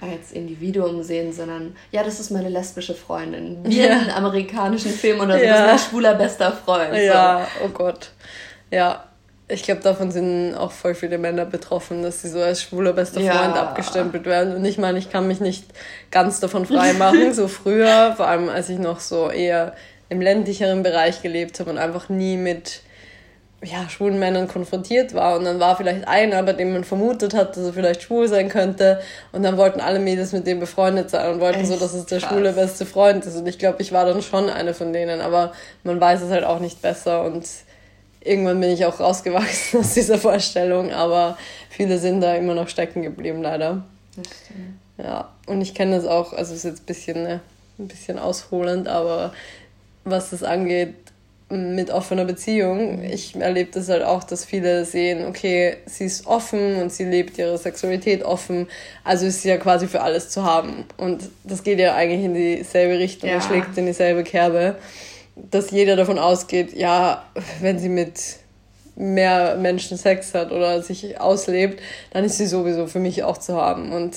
als 0.00 0.32
Individuum 0.32 1.02
sehen, 1.02 1.32
sondern 1.32 1.74
ja, 1.90 2.02
das 2.02 2.20
ist 2.20 2.30
meine 2.30 2.48
lesbische 2.48 2.94
Freundin. 2.94 3.58
Wie 3.64 3.80
ja. 3.80 3.86
in 3.86 3.92
einem 3.92 4.10
amerikanischen 4.10 4.92
Film 4.92 5.20
oder 5.20 5.38
so, 5.38 5.44
ja. 5.44 5.50
das 5.52 5.60
ist 5.60 5.66
mein 5.66 5.90
schwuler 5.90 6.14
bester 6.14 6.52
Freund. 6.52 6.94
Ja, 6.94 7.46
so. 7.58 7.64
oh 7.64 7.68
Gott. 7.70 8.10
Ja, 8.70 9.07
ich 9.50 9.62
glaube, 9.62 9.80
davon 9.80 10.10
sind 10.10 10.54
auch 10.54 10.72
voll 10.72 10.94
viele 10.94 11.16
Männer 11.16 11.46
betroffen, 11.46 12.02
dass 12.02 12.20
sie 12.20 12.28
so 12.28 12.40
als 12.40 12.62
schwuler 12.62 12.92
bester 12.92 13.20
ja. 13.20 13.32
Freund 13.32 13.56
abgestempelt 13.56 14.26
werden. 14.26 14.54
Und 14.54 14.64
ich 14.64 14.76
meine, 14.76 14.98
ich 14.98 15.10
kann 15.10 15.26
mich 15.26 15.40
nicht 15.40 15.64
ganz 16.10 16.38
davon 16.40 16.66
frei 16.66 16.92
machen. 16.92 17.32
so 17.32 17.48
früher, 17.48 18.12
vor 18.16 18.28
allem 18.28 18.50
als 18.50 18.68
ich 18.68 18.78
noch 18.78 19.00
so 19.00 19.30
eher 19.30 19.74
im 20.10 20.20
ländlicheren 20.20 20.82
Bereich 20.82 21.22
gelebt 21.22 21.60
habe 21.60 21.70
und 21.70 21.78
einfach 21.78 22.10
nie 22.10 22.36
mit 22.36 22.82
ja, 23.62 23.88
schwulen 23.88 24.18
Männern 24.18 24.48
konfrontiert 24.48 25.14
war. 25.14 25.36
Und 25.38 25.44
dann 25.44 25.58
war 25.58 25.76
vielleicht 25.76 26.06
einer, 26.06 26.42
bei 26.42 26.52
dem 26.52 26.74
man 26.74 26.84
vermutet 26.84 27.32
hat, 27.32 27.56
dass 27.56 27.64
er 27.64 27.72
vielleicht 27.72 28.02
schwul 28.02 28.28
sein 28.28 28.50
könnte. 28.50 29.00
Und 29.32 29.42
dann 29.42 29.56
wollten 29.56 29.80
alle 29.80 29.98
Mädels 29.98 30.32
mit 30.32 30.46
dem 30.46 30.60
befreundet 30.60 31.08
sein 31.08 31.32
und 31.32 31.40
wollten 31.40 31.60
Echt? 31.60 31.68
so, 31.68 31.76
dass 31.76 31.94
es 31.94 32.04
der 32.04 32.18
krass. 32.18 32.30
schwule 32.30 32.52
beste 32.52 32.84
Freund 32.86 33.24
ist. 33.24 33.36
Und 33.36 33.48
ich 33.48 33.58
glaube, 33.58 33.80
ich 33.80 33.92
war 33.92 34.04
dann 34.04 34.20
schon 34.20 34.50
eine 34.50 34.74
von 34.74 34.92
denen. 34.92 35.20
Aber 35.20 35.52
man 35.82 35.98
weiß 36.00 36.20
es 36.20 36.30
halt 36.30 36.44
auch 36.44 36.60
nicht 36.60 36.82
besser. 36.82 37.24
Und 37.24 37.46
irgendwann 38.20 38.60
bin 38.60 38.70
ich 38.70 38.84
auch 38.84 39.00
rausgewachsen 39.00 39.80
aus 39.80 39.94
dieser 39.94 40.18
Vorstellung, 40.18 40.92
aber 40.92 41.38
viele 41.70 41.98
sind 41.98 42.20
da 42.20 42.34
immer 42.34 42.54
noch 42.54 42.68
stecken 42.68 43.02
geblieben, 43.02 43.42
leider. 43.42 43.84
Ja, 44.98 45.32
und 45.46 45.60
ich 45.60 45.74
kenne 45.74 45.96
das 45.96 46.04
auch, 46.04 46.32
also 46.32 46.54
ist 46.54 46.64
jetzt 46.64 46.82
ein 46.82 46.86
bisschen, 46.86 47.22
ne, 47.22 47.40
ein 47.78 47.88
bisschen 47.88 48.18
ausholend, 48.18 48.88
aber 48.88 49.32
was 50.04 50.30
das 50.30 50.42
angeht, 50.42 50.94
mit 51.50 51.90
offener 51.90 52.26
Beziehung, 52.26 53.02
ich 53.04 53.34
erlebe 53.34 53.70
das 53.72 53.88
halt 53.88 54.02
auch, 54.02 54.22
dass 54.22 54.44
viele 54.44 54.84
sehen, 54.84 55.26
okay, 55.26 55.76
sie 55.86 56.04
ist 56.04 56.26
offen 56.26 56.76
und 56.82 56.92
sie 56.92 57.04
lebt 57.04 57.38
ihre 57.38 57.56
Sexualität 57.56 58.22
offen, 58.22 58.66
also 59.02 59.24
ist 59.24 59.42
sie 59.42 59.48
ja 59.48 59.56
quasi 59.56 59.88
für 59.88 60.02
alles 60.02 60.28
zu 60.28 60.44
haben. 60.44 60.84
Und 60.98 61.30
das 61.44 61.62
geht 61.62 61.78
ja 61.78 61.94
eigentlich 61.94 62.24
in 62.24 62.34
dieselbe 62.34 62.98
Richtung, 62.98 63.30
ja. 63.30 63.40
schlägt 63.40 63.78
in 63.78 63.86
dieselbe 63.86 64.24
Kerbe 64.24 64.76
dass 65.50 65.70
jeder 65.70 65.96
davon 65.96 66.18
ausgeht, 66.18 66.76
ja, 66.76 67.24
wenn 67.60 67.78
sie 67.78 67.88
mit 67.88 68.20
mehr 68.96 69.56
Menschen 69.56 69.96
Sex 69.96 70.34
hat 70.34 70.50
oder 70.50 70.82
sich 70.82 71.20
auslebt, 71.20 71.80
dann 72.10 72.24
ist 72.24 72.38
sie 72.38 72.46
sowieso 72.46 72.86
für 72.86 72.98
mich 72.98 73.22
auch 73.22 73.38
zu 73.38 73.54
haben. 73.54 73.92
Und 73.92 74.16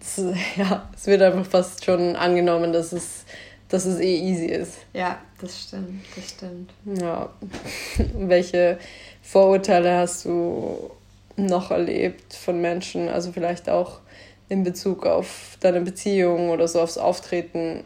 das, 0.00 0.24
ja, 0.56 0.88
es 0.96 1.06
wird 1.06 1.22
einfach 1.22 1.46
fast 1.46 1.84
schon 1.84 2.16
angenommen, 2.16 2.72
dass 2.72 2.92
es, 2.92 3.24
dass 3.68 3.84
es 3.84 4.00
eh 4.00 4.16
easy 4.16 4.46
ist. 4.46 4.78
Ja, 4.94 5.18
das 5.40 5.62
stimmt, 5.62 6.04
das 6.16 6.30
stimmt. 6.30 6.72
Ja. 7.00 7.28
Welche 8.14 8.78
Vorurteile 9.22 9.98
hast 9.98 10.24
du 10.24 10.90
noch 11.36 11.70
erlebt 11.70 12.34
von 12.34 12.60
Menschen? 12.60 13.08
Also 13.08 13.32
vielleicht 13.32 13.68
auch 13.68 14.00
in 14.48 14.64
Bezug 14.64 15.06
auf 15.06 15.56
deine 15.60 15.82
Beziehung 15.82 16.50
oder 16.50 16.66
so 16.66 16.80
aufs 16.80 16.98
Auftreten 16.98 17.84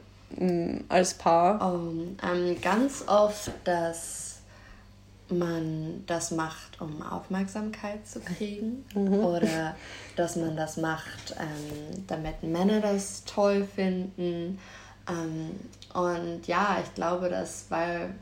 als 0.88 1.14
Paar? 1.14 1.75
Um, 1.75 2.16
ähm, 2.23 2.61
ganz 2.61 3.05
oft, 3.07 3.51
dass 3.64 4.25
man 5.29 6.05
das 6.07 6.31
macht, 6.31 6.81
um 6.81 7.03
Aufmerksamkeit 7.03 8.07
zu 8.07 8.20
kriegen. 8.20 8.85
Mhm. 8.94 9.25
Oder 9.25 9.77
dass 10.16 10.37
man 10.37 10.57
das 10.57 10.77
macht, 10.77 11.35
ähm, 11.38 12.05
damit 12.07 12.42
Männer 12.42 12.81
das 12.81 13.25
toll 13.25 13.66
finden. 13.66 14.59
Ähm, 15.09 15.51
und 15.92 16.47
ja, 16.47 16.79
ich 16.83 16.94
glaube, 16.94 17.29
dass, 17.29 17.66
weil 17.70 18.14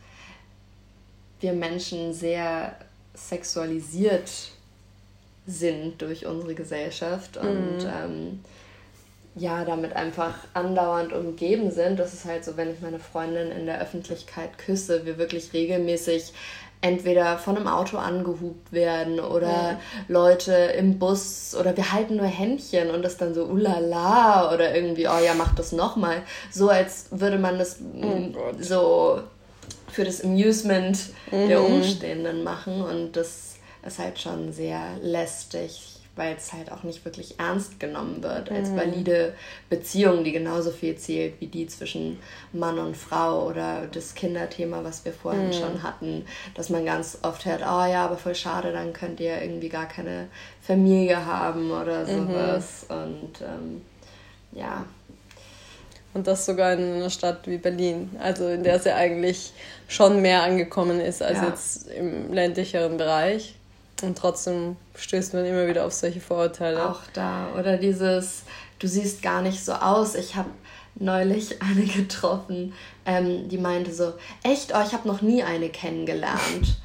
wir 1.41 1.53
Menschen 1.53 2.13
sehr 2.13 2.77
sexualisiert 3.15 4.31
sind 5.47 6.01
durch 6.01 6.25
unsere 6.27 6.55
Gesellschaft 6.55 7.37
und 7.37 7.79
mhm. 7.79 7.91
ähm, 8.05 8.45
ja, 9.35 9.65
damit 9.65 9.97
einfach 9.97 10.35
andauernd 10.53 11.13
umgeben 11.13 11.71
sind. 11.71 11.99
Das 11.99 12.13
ist 12.13 12.25
halt 12.27 12.45
so, 12.45 12.57
wenn 12.57 12.71
ich 12.71 12.81
meine 12.81 12.99
Freundin 12.99 13.51
in 13.51 13.67
der 13.67 13.81
Öffentlichkeit 13.81 14.59
küsse, 14.59 15.07
wir 15.07 15.17
wirklich 15.19 15.53
regelmäßig 15.53 16.33
entweder 16.83 17.39
von 17.39 17.57
einem 17.57 17.69
Auto 17.69 17.97
angehupt 17.97 18.73
werden 18.73 19.21
oder 19.21 19.73
mhm. 19.73 19.79
Leute 20.09 20.53
im 20.53 20.99
Bus 20.99 21.55
oder 21.59 21.77
wir 21.77 21.93
halten 21.93 22.17
nur 22.17 22.27
Händchen 22.27 22.91
und 22.91 23.03
das 23.03 23.17
dann 23.17 23.35
so 23.35 23.45
ulala 23.45 24.53
oder 24.53 24.75
irgendwie, 24.75 25.07
oh 25.07 25.19
ja, 25.25 25.33
mach 25.35 25.55
das 25.55 25.73
nochmal. 25.73 26.23
So 26.51 26.69
als 26.69 27.07
würde 27.13 27.39
man 27.39 27.59
das 27.59 27.79
oh 27.81 28.37
so 28.59 29.21
für 29.93 30.05
das 30.05 30.25
Amusement 30.25 30.99
mhm. 31.31 31.49
der 31.49 31.63
Umstehenden 31.63 32.43
machen 32.43 32.83
und 32.83 33.17
das 33.17 33.55
ist 33.87 33.99
halt 33.99 34.19
schon 34.19 34.53
sehr 34.53 34.81
lästig 35.01 35.92
weil 36.15 36.37
es 36.37 36.53
halt 36.53 36.71
auch 36.71 36.83
nicht 36.83 37.05
wirklich 37.05 37.39
ernst 37.39 37.81
genommen 37.81 38.23
wird 38.23 38.51
als 38.51 38.69
mhm. 38.69 38.77
valide 38.77 39.35
Beziehung, 39.71 40.25
die 40.25 40.33
genauso 40.33 40.71
viel 40.71 40.97
zählt 40.97 41.41
wie 41.41 41.47
die 41.47 41.67
zwischen 41.67 42.19
Mann 42.53 42.79
und 42.79 42.97
Frau 42.97 43.47
oder 43.47 43.87
das 43.91 44.15
Kinderthema, 44.15 44.85
was 44.85 45.05
wir 45.05 45.13
vorhin 45.13 45.47
mhm. 45.47 45.53
schon 45.53 45.83
hatten, 45.83 46.27
dass 46.55 46.69
man 46.69 46.85
ganz 46.85 47.19
oft 47.23 47.47
hört, 47.47 47.63
oh 47.63 47.87
ja, 47.87 48.05
aber 48.05 48.19
voll 48.19 48.35
schade, 48.35 48.73
dann 48.73 48.93
könnt 48.93 49.21
ihr 49.21 49.41
irgendwie 49.41 49.71
gar 49.71 49.89
keine 49.89 50.29
Familie 50.61 51.25
haben 51.25 51.71
oder 51.71 52.07
mhm. 52.07 52.29
sowas 52.29 52.87
mhm. 52.89 52.97
und 52.97 53.41
ähm, 53.41 53.83
ja. 54.53 54.85
Und 56.15 56.27
das 56.27 56.45
sogar 56.45 56.75
in 56.75 56.97
einer 56.97 57.09
Stadt 57.09 57.47
wie 57.47 57.57
Berlin, 57.57 58.11
also 58.21 58.47
in 58.49 58.63
der 58.63 58.79
sie 58.79 58.95
eigentlich 58.95 59.55
schon 59.89 60.21
mehr 60.21 60.43
angekommen 60.43 61.01
ist 61.01 61.23
als 61.23 61.39
ja. 61.39 61.49
jetzt 61.49 61.91
im 61.91 62.31
ländlicheren 62.35 62.99
Bereich. 62.99 63.55
Und 64.03 64.19
trotzdem 64.19 64.77
stößt 64.97 65.35
man 65.35 65.45
immer 65.45 65.67
wieder 65.69 65.85
auf 65.85 65.93
solche 65.93 66.21
Vorurteile. 66.21 66.89
Auch 66.89 67.01
da. 67.13 67.49
Oder 67.59 67.77
dieses, 67.77 68.43
du 68.79 68.89
siehst 68.89 69.23
gar 69.23 69.43
nicht 69.43 69.65
so 69.65 69.73
aus. 69.73 70.15
Ich 70.15 70.35
habe 70.35 70.51
neulich 70.95 71.63
eine 71.63 71.85
getroffen, 71.85 72.73
ähm, 73.07 73.49
die 73.49 73.59
meinte 73.59 73.93
so, 73.93 74.15
echt, 74.43 74.73
oh, 74.75 74.83
ich 74.87 74.93
habe 74.93 75.09
noch 75.09 75.23
nie 75.23 75.43
eine 75.43 75.69
kennengelernt. 75.69 76.79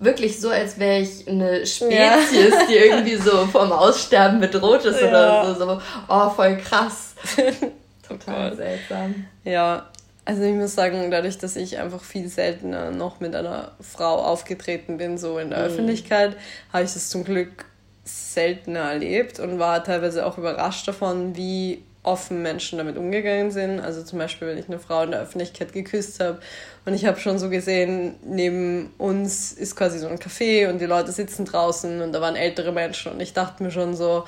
Wirklich 0.00 0.40
so, 0.40 0.50
als 0.50 0.78
wäre 0.78 1.00
ich 1.00 1.28
eine 1.28 1.64
Spezies, 1.64 2.50
ja. 2.50 2.66
die 2.68 2.74
irgendwie 2.74 3.16
so 3.16 3.46
vom 3.46 3.72
Aussterben 3.72 4.40
bedroht 4.40 4.84
ist 4.84 5.00
ja. 5.00 5.08
oder 5.08 5.54
so. 5.54 5.66
so. 5.66 5.80
Oh, 6.08 6.30
voll 6.30 6.58
krass. 6.58 7.14
Total 8.06 8.52
oh 8.52 8.56
seltsam. 8.56 9.26
Ja, 9.44 9.86
also 10.24 10.42
ich 10.42 10.54
muss 10.54 10.74
sagen, 10.74 11.10
dadurch, 11.10 11.38
dass 11.38 11.56
ich 11.56 11.78
einfach 11.78 12.02
viel 12.02 12.28
seltener 12.28 12.90
noch 12.90 13.20
mit 13.20 13.34
einer 13.34 13.72
Frau 13.80 14.16
aufgetreten 14.16 14.96
bin, 14.96 15.18
so 15.18 15.38
in 15.38 15.50
der 15.50 15.60
mhm. 15.60 15.64
Öffentlichkeit, 15.66 16.36
habe 16.72 16.84
ich 16.84 16.92
das 16.92 17.10
zum 17.10 17.24
Glück 17.24 17.66
seltener 18.04 18.92
erlebt 18.92 19.38
und 19.40 19.58
war 19.58 19.82
teilweise 19.82 20.26
auch 20.26 20.38
überrascht 20.38 20.86
davon, 20.88 21.36
wie 21.36 21.82
offen 22.02 22.42
Menschen 22.42 22.78
damit 22.78 22.96
umgegangen 22.96 23.50
sind. 23.50 23.80
Also 23.80 24.02
zum 24.02 24.18
Beispiel, 24.18 24.48
wenn 24.48 24.58
ich 24.58 24.68
eine 24.68 24.78
Frau 24.78 25.02
in 25.02 25.10
der 25.10 25.20
Öffentlichkeit 25.20 25.72
geküsst 25.72 26.20
habe 26.20 26.38
und 26.84 26.94
ich 26.94 27.06
habe 27.06 27.18
schon 27.18 27.38
so 27.38 27.48
gesehen, 27.48 28.16
neben 28.24 28.92
uns 28.98 29.52
ist 29.52 29.74
quasi 29.74 29.98
so 29.98 30.06
ein 30.06 30.18
Café 30.18 30.68
und 30.68 30.80
die 30.80 30.86
Leute 30.86 31.12
sitzen 31.12 31.46
draußen 31.46 32.02
und 32.02 32.12
da 32.12 32.20
waren 32.20 32.36
ältere 32.36 32.72
Menschen 32.72 33.12
und 33.12 33.20
ich 33.20 33.32
dachte 33.32 33.62
mir 33.62 33.70
schon 33.70 33.96
so, 33.96 34.24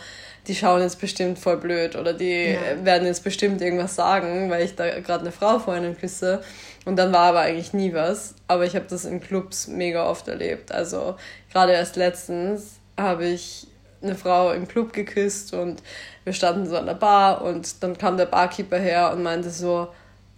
die 0.46 0.54
schauen 0.54 0.82
jetzt 0.82 1.00
bestimmt 1.00 1.38
voll 1.38 1.56
blöd 1.56 1.96
oder 1.96 2.12
die 2.12 2.52
ja. 2.52 2.84
werden 2.84 3.06
jetzt 3.06 3.24
bestimmt 3.24 3.60
irgendwas 3.60 3.96
sagen, 3.96 4.50
weil 4.50 4.64
ich 4.64 4.76
da 4.76 5.00
gerade 5.00 5.22
eine 5.22 5.32
Frau 5.32 5.58
vor 5.58 5.76
ihnen 5.76 5.96
küsse. 5.96 6.40
Und 6.84 6.96
dann 6.96 7.12
war 7.12 7.30
aber 7.30 7.40
eigentlich 7.40 7.72
nie 7.72 7.92
was. 7.92 8.34
Aber 8.46 8.64
ich 8.64 8.76
habe 8.76 8.86
das 8.88 9.04
in 9.04 9.20
Clubs 9.20 9.66
mega 9.66 10.08
oft 10.08 10.28
erlebt. 10.28 10.70
Also 10.72 11.16
gerade 11.52 11.72
erst 11.72 11.96
letztens 11.96 12.78
habe 12.96 13.26
ich 13.26 13.66
eine 14.02 14.14
Frau 14.14 14.52
im 14.52 14.68
Club 14.68 14.92
geküsst 14.92 15.52
und 15.52 15.82
wir 16.24 16.32
standen 16.32 16.66
so 16.66 16.76
an 16.76 16.86
der 16.86 16.94
Bar 16.94 17.42
und 17.42 17.82
dann 17.82 17.98
kam 17.98 18.16
der 18.16 18.26
Barkeeper 18.26 18.78
her 18.78 19.12
und 19.12 19.22
meinte 19.22 19.50
so, 19.50 19.88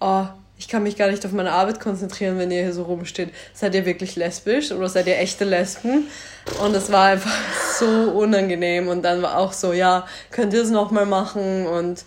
oh, 0.01 0.27
ich 0.59 0.66
kann 0.66 0.83
mich 0.83 0.97
gar 0.97 1.09
nicht 1.09 1.25
auf 1.25 1.33
meine 1.33 1.53
Arbeit 1.53 1.79
konzentrieren, 1.79 2.37
wenn 2.37 2.51
ihr 2.51 2.62
hier 2.62 2.73
so 2.73 2.83
rumsteht. 2.83 3.31
Seid 3.55 3.77
ihr 3.77 3.87
wirklich 3.87 4.16
lesbisch 4.16 4.73
oder 4.73 4.88
seid 4.88 5.07
ihr 5.07 5.16
echte 5.16 5.44
Lesben? 5.44 6.09
Und 6.62 6.75
es 6.75 6.90
war 6.90 7.07
einfach 7.07 7.37
so 7.79 7.87
unangenehm. 7.87 8.88
Und 8.88 9.03
dann 9.03 9.23
war 9.23 9.38
auch 9.38 9.53
so, 9.53 9.73
ja, 9.73 10.07
könnt 10.33 10.53
ihr 10.53 10.62
es 10.62 10.71
nochmal 10.71 11.07
machen? 11.07 11.66
Und 11.66 12.05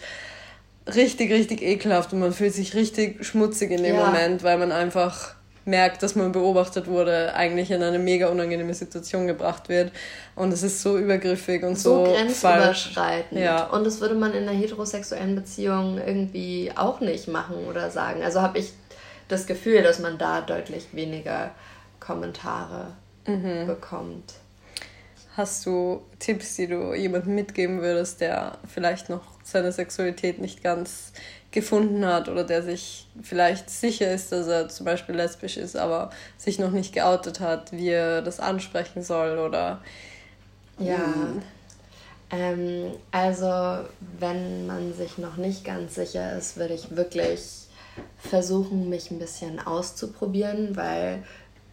richtig, 0.93 1.31
richtig 1.31 1.61
ekelhaft. 1.61 2.11
Und 2.11 2.19
man 2.19 2.33
fühlt 2.33 2.53
sich 2.53 2.75
richtig 2.75 3.25
schmutzig 3.25 3.71
in 3.71 3.83
dem 3.83 3.95
ja. 3.95 4.05
Moment, 4.05 4.43
weil 4.43 4.57
man 4.57 4.73
einfach 4.73 5.35
merkt, 5.65 6.01
dass 6.01 6.15
man 6.15 6.31
beobachtet 6.31 6.87
wurde, 6.87 7.33
eigentlich 7.35 7.71
in 7.71 7.83
eine 7.83 7.99
mega 7.99 8.29
unangenehme 8.29 8.73
Situation 8.73 9.27
gebracht 9.27 9.69
wird. 9.69 9.91
Und 10.35 10.51
es 10.51 10.63
ist 10.63 10.81
so 10.81 10.97
übergriffig 10.97 11.63
und 11.63 11.77
so, 11.77 12.05
so 12.05 12.11
grenzüberschreitend. 12.11 13.39
Ja. 13.39 13.65
Und 13.67 13.85
das 13.85 14.01
würde 14.01 14.15
man 14.15 14.33
in 14.33 14.47
einer 14.47 14.57
heterosexuellen 14.57 15.35
Beziehung 15.35 15.99
irgendwie 15.99 16.71
auch 16.75 16.99
nicht 16.99 17.27
machen 17.27 17.57
oder 17.69 17.91
sagen. 17.91 18.23
Also 18.23 18.41
habe 18.41 18.59
ich 18.59 18.73
das 19.27 19.45
Gefühl, 19.45 19.83
dass 19.83 19.99
man 19.99 20.17
da 20.17 20.41
deutlich 20.41 20.87
weniger 20.93 21.51
Kommentare 21.99 22.93
mhm. 23.27 23.67
bekommt. 23.67 24.33
Hast 25.37 25.65
du 25.65 26.01
Tipps, 26.19 26.55
die 26.57 26.67
du 26.67 26.93
jemandem 26.93 27.35
mitgeben 27.35 27.81
würdest, 27.81 28.19
der 28.19 28.57
vielleicht 28.67 29.09
noch 29.09 29.21
seine 29.43 29.71
Sexualität 29.71 30.39
nicht 30.39 30.61
ganz 30.61 31.13
gefunden 31.51 32.05
hat 32.05 32.29
oder 32.29 32.43
der 32.43 32.63
sich 32.63 33.07
vielleicht 33.21 33.69
sicher 33.69 34.11
ist, 34.13 34.31
dass 34.31 34.47
er 34.47 34.69
zum 34.69 34.85
Beispiel 34.85 35.15
lesbisch 35.15 35.57
ist, 35.57 35.75
aber 35.75 36.09
sich 36.37 36.59
noch 36.59 36.71
nicht 36.71 36.93
geoutet 36.93 37.39
hat, 37.39 37.71
wie 37.73 37.89
er 37.89 38.21
das 38.21 38.39
ansprechen 38.39 39.03
soll 39.03 39.37
oder. 39.37 39.81
Ja. 40.79 40.97
Hm. 40.97 41.41
Ähm, 42.33 42.91
also, 43.11 43.85
wenn 44.19 44.65
man 44.65 44.93
sich 44.93 45.17
noch 45.17 45.35
nicht 45.35 45.65
ganz 45.65 45.95
sicher 45.95 46.37
ist, 46.37 46.55
würde 46.55 46.73
ich 46.73 46.95
wirklich 46.95 47.41
versuchen, 48.17 48.89
mich 48.89 49.11
ein 49.11 49.19
bisschen 49.19 49.59
auszuprobieren, 49.59 50.77
weil 50.77 51.23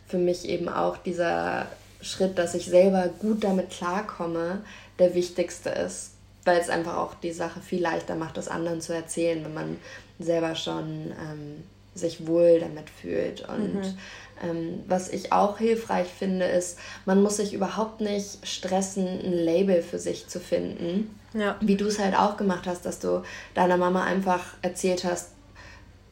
für 0.09 0.19
mich 0.19 0.49
eben 0.49 0.69
auch 0.69 0.97
dieser 0.97 1.67
Schritt, 2.01 2.39
dass 2.39 2.55
ich 2.55 2.67
selber 2.67 3.09
gut 3.21 3.45
damit 3.45 3.71
klarkomme, 3.71 4.63
der 4.99 5.15
wichtigste 5.15 5.71
ist 5.71 6.18
weil 6.49 6.61
es 6.61 6.71
einfach 6.71 6.97
auch 6.97 7.13
die 7.13 7.33
Sache 7.33 7.61
viel 7.61 7.83
leichter 7.83 8.15
macht, 8.15 8.39
das 8.39 8.49
anderen 8.49 8.81
zu 8.81 8.95
erzählen, 8.95 9.45
wenn 9.45 9.53
man 9.53 9.77
selber 10.19 10.55
schon 10.55 11.13
ähm, 11.13 11.63
sich 11.95 12.27
wohl 12.27 12.59
damit 12.59 12.89
fühlt. 12.89 13.47
Und 13.47 13.75
mhm. 13.75 13.99
ähm, 14.43 14.81
was 14.89 15.11
ich 15.11 15.31
auch 15.31 15.59
hilfreich 15.59 16.07
finde, 16.09 16.47
ist, 16.47 16.79
man 17.05 17.23
muss 17.23 17.37
sich 17.37 17.53
überhaupt 17.53 18.01
nicht 18.01 18.47
stressen, 18.47 19.07
ein 19.07 19.35
Label 19.35 19.83
für 19.83 19.99
sich 19.99 20.27
zu 20.27 20.41
finden. 20.41 21.15
Ja. 21.35 21.57
Wie 21.61 21.77
du 21.77 21.85
es 21.85 21.99
halt 21.99 22.17
auch 22.17 22.39
gemacht 22.39 22.67
hast, 22.67 22.87
dass 22.87 22.99
du 22.99 23.23
deiner 23.53 23.77
Mama 23.77 24.05
einfach 24.05 24.43
erzählt 24.63 25.05
hast, 25.05 25.33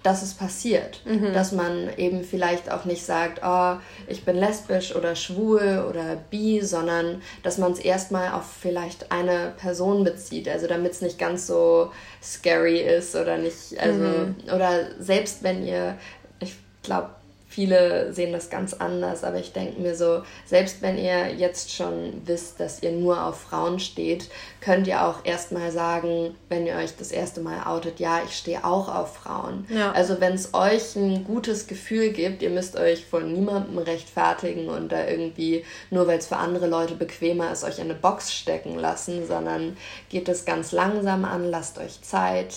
dass 0.07 0.23
es 0.23 0.35
passiert. 0.35 1.01
Mhm. 1.05 1.33
Dass 1.33 1.51
man 1.51 1.91
eben 1.97 2.23
vielleicht 2.23 2.71
auch 2.71 2.85
nicht 2.85 3.05
sagt, 3.05 3.41
oh, 3.45 3.75
ich 4.07 4.25
bin 4.25 4.37
lesbisch 4.37 4.95
oder 4.95 5.17
schwul 5.17 5.85
oder 5.91 6.17
bi, 6.31 6.61
sondern 6.63 7.23
dass 7.43 7.59
man 7.59 7.73
es 7.73 7.81
erstmal 7.81 8.33
auf 8.33 8.45
vielleicht 8.45 9.11
eine 9.11 9.53
Person 9.57 10.05
bezieht. 10.05 10.49
Also 10.49 10.69
damit 10.69 10.93
es 10.93 11.01
nicht 11.01 11.19
ganz 11.19 11.49
so 11.49 11.91
scary 12.23 12.79
ist 12.79 13.17
oder 13.17 13.37
nicht, 13.37 13.77
also, 13.81 13.99
mhm. 13.99 14.37
oder 14.55 14.93
selbst 15.01 15.43
wenn 15.43 15.67
ihr, 15.67 15.99
ich 16.39 16.55
glaube, 16.85 17.11
Viele 17.57 18.13
sehen 18.13 18.35
das 18.35 18.51
ganz 18.51 18.75
anders, 18.75 19.25
aber 19.25 19.39
ich 19.39 19.55
denke 19.55 19.81
mir 19.81 19.95
so, 19.95 20.21
selbst 20.45 20.83
wenn 20.83 20.99
ihr 20.99 21.33
jetzt 21.37 21.73
schon 21.73 22.21
wisst, 22.27 22.61
dass 22.61 22.83
ihr 22.83 22.93
nur 22.93 23.25
auf 23.25 23.41
Frauen 23.41 23.81
steht, 23.81 24.29
könnt 24.61 24.87
ihr 24.87 25.03
auch 25.07 25.25
erstmal 25.25 25.71
sagen, 25.73 26.35
wenn 26.51 26.67
ihr 26.67 26.77
euch 26.77 26.99
das 26.99 27.11
erste 27.11 27.41
Mal 27.41 27.67
outet, 27.67 27.99
ja, 27.99 28.21
ich 28.23 28.37
stehe 28.37 28.63
auch 28.63 28.95
auf 28.95 29.15
Frauen. 29.17 29.67
Ja. 29.71 29.91
Also 29.93 30.21
wenn 30.21 30.35
es 30.35 30.53
euch 30.53 30.97
ein 30.97 31.25
gutes 31.25 31.67
Gefühl 31.67 32.11
gibt, 32.11 32.43
ihr 32.43 32.51
müsst 32.51 32.77
euch 32.77 33.07
von 33.07 33.33
niemandem 33.33 33.79
rechtfertigen 33.79 34.69
und 34.69 34.93
da 34.93 35.07
irgendwie, 35.07 35.65
nur 35.89 36.07
weil 36.07 36.19
es 36.19 36.27
für 36.27 36.37
andere 36.37 36.67
Leute 36.67 36.95
bequemer 36.95 37.51
ist, 37.51 37.65
euch 37.65 37.79
in 37.79 37.85
eine 37.85 37.95
Box 37.95 38.35
stecken 38.35 38.77
lassen, 38.79 39.27
sondern 39.27 39.79
geht 40.11 40.29
es 40.29 40.45
ganz 40.45 40.73
langsam 40.73 41.25
an, 41.25 41.47
lasst 41.47 41.79
euch 41.79 42.03
Zeit 42.03 42.57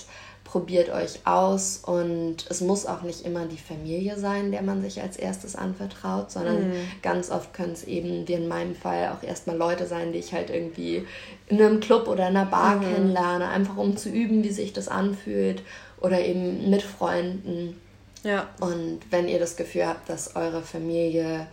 probiert 0.52 0.90
euch 0.90 1.20
aus 1.26 1.82
und 1.86 2.38
es 2.50 2.62
muss 2.62 2.88
auch 2.88 3.04
nicht 3.04 3.24
immer 3.24 3.46
die 3.46 3.58
Familie 3.58 4.18
sein, 4.18 4.52
der 4.52 4.64
man 4.64 4.82
sich 4.82 5.00
als 5.00 5.16
erstes 5.16 5.56
anvertraut, 5.56 6.32
sondern 6.32 6.70
mhm. 6.70 6.74
ganz 7.04 7.30
oft 7.30 7.54
können 7.54 7.74
es 7.74 7.84
eben, 7.84 8.28
wie 8.28 8.34
in 8.34 8.48
meinem 8.48 8.74
Fall, 8.74 9.10
auch 9.10 9.22
erstmal 9.22 9.58
Leute 9.58 9.86
sein, 9.86 10.12
die 10.12 10.18
ich 10.18 10.34
halt 10.34 10.50
irgendwie 10.50 11.06
in 11.50 11.62
einem 11.62 11.80
Club 11.80 12.08
oder 12.08 12.28
in 12.28 12.36
einer 12.36 12.48
Bar 12.48 12.78
mhm. 12.78 12.82
kennenlerne, 12.82 13.48
einfach 13.48 13.78
um 13.78 13.96
zu 13.96 14.10
üben, 14.10 14.44
wie 14.44 14.50
sich 14.50 14.74
das 14.74 14.88
anfühlt 14.88 15.62
oder 16.02 16.20
eben 16.20 16.72
mit 16.72 16.82
Freunden. 16.82 17.80
Ja. 18.24 18.50
Und 18.60 19.02
wenn 19.12 19.28
ihr 19.28 19.38
das 19.38 19.56
Gefühl 19.56 19.86
habt, 19.86 20.10
dass 20.10 20.36
eure 20.36 20.64
Familie 20.64 21.46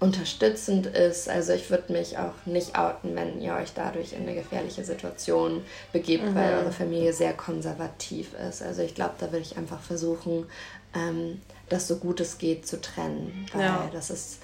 unterstützend 0.00 0.86
ist. 0.86 1.28
Also 1.28 1.52
ich 1.52 1.70
würde 1.70 1.92
mich 1.92 2.18
auch 2.18 2.34
nicht 2.46 2.78
outen, 2.78 3.16
wenn 3.16 3.40
ihr 3.40 3.54
euch 3.54 3.72
dadurch 3.74 4.12
in 4.12 4.22
eine 4.22 4.34
gefährliche 4.34 4.84
Situation 4.84 5.62
begebt, 5.92 6.24
mhm. 6.24 6.34
weil 6.34 6.54
eure 6.54 6.72
Familie 6.72 7.12
sehr 7.12 7.32
konservativ 7.32 8.32
ist. 8.48 8.62
Also 8.62 8.82
ich 8.82 8.94
glaube, 8.94 9.14
da 9.18 9.26
würde 9.32 9.42
ich 9.42 9.56
einfach 9.56 9.80
versuchen, 9.80 10.46
ähm, 10.94 11.40
das 11.68 11.88
so 11.88 11.96
gut 11.96 12.20
es 12.20 12.38
geht 12.38 12.66
zu 12.66 12.80
trennen. 12.80 13.46
Weil 13.52 13.62
ja. 13.62 13.90
das 13.92 14.10
ist 14.10 14.38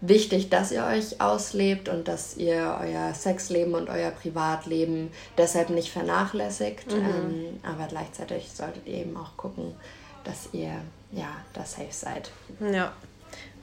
wichtig, 0.00 0.48
dass 0.48 0.72
ihr 0.72 0.84
euch 0.84 1.20
auslebt 1.20 1.88
und 1.88 2.08
dass 2.08 2.36
ihr 2.36 2.76
euer 2.80 3.14
Sexleben 3.14 3.74
und 3.74 3.88
euer 3.88 4.10
Privatleben 4.10 5.10
deshalb 5.38 5.70
nicht 5.70 5.90
vernachlässigt. 5.90 6.90
Mhm. 6.90 6.98
Ähm, 6.98 7.60
aber 7.62 7.86
gleichzeitig 7.86 8.50
solltet 8.50 8.86
ihr 8.86 8.94
eben 8.94 9.16
auch 9.16 9.36
gucken, 9.36 9.74
dass 10.24 10.48
ihr 10.52 10.72
ja 11.12 11.28
da 11.52 11.64
safe 11.64 11.92
seid. 11.92 12.30
Ja. 12.60 12.92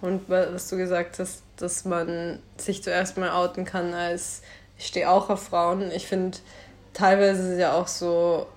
Und 0.02 0.30
was 0.30 0.70
du 0.70 0.78
gesagt 0.78 1.20
hast, 1.20 1.44
dass 1.58 1.86
man 1.86 2.40
sich 2.58 2.84
zuerst 2.84 3.18
mal 3.18 3.32
outen 3.32 3.66
kann 3.66 3.94
als 3.94 4.42
ich 4.78 4.88
stehe 4.88 5.10
auch 5.10 5.30
auf 5.30 5.44
Frauen. 5.44 5.92
Ich 5.92 6.08
finde, 6.08 6.38
teilweise 6.94 7.42
ist 7.42 7.48
es 7.54 7.60
ja 7.60 7.74
auch 7.74 7.88
so, 7.88 8.48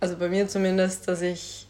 also 0.00 0.16
bei 0.16 0.28
mir 0.28 0.48
zumindest, 0.48 1.08
dass 1.08 1.20
ich 1.20 1.66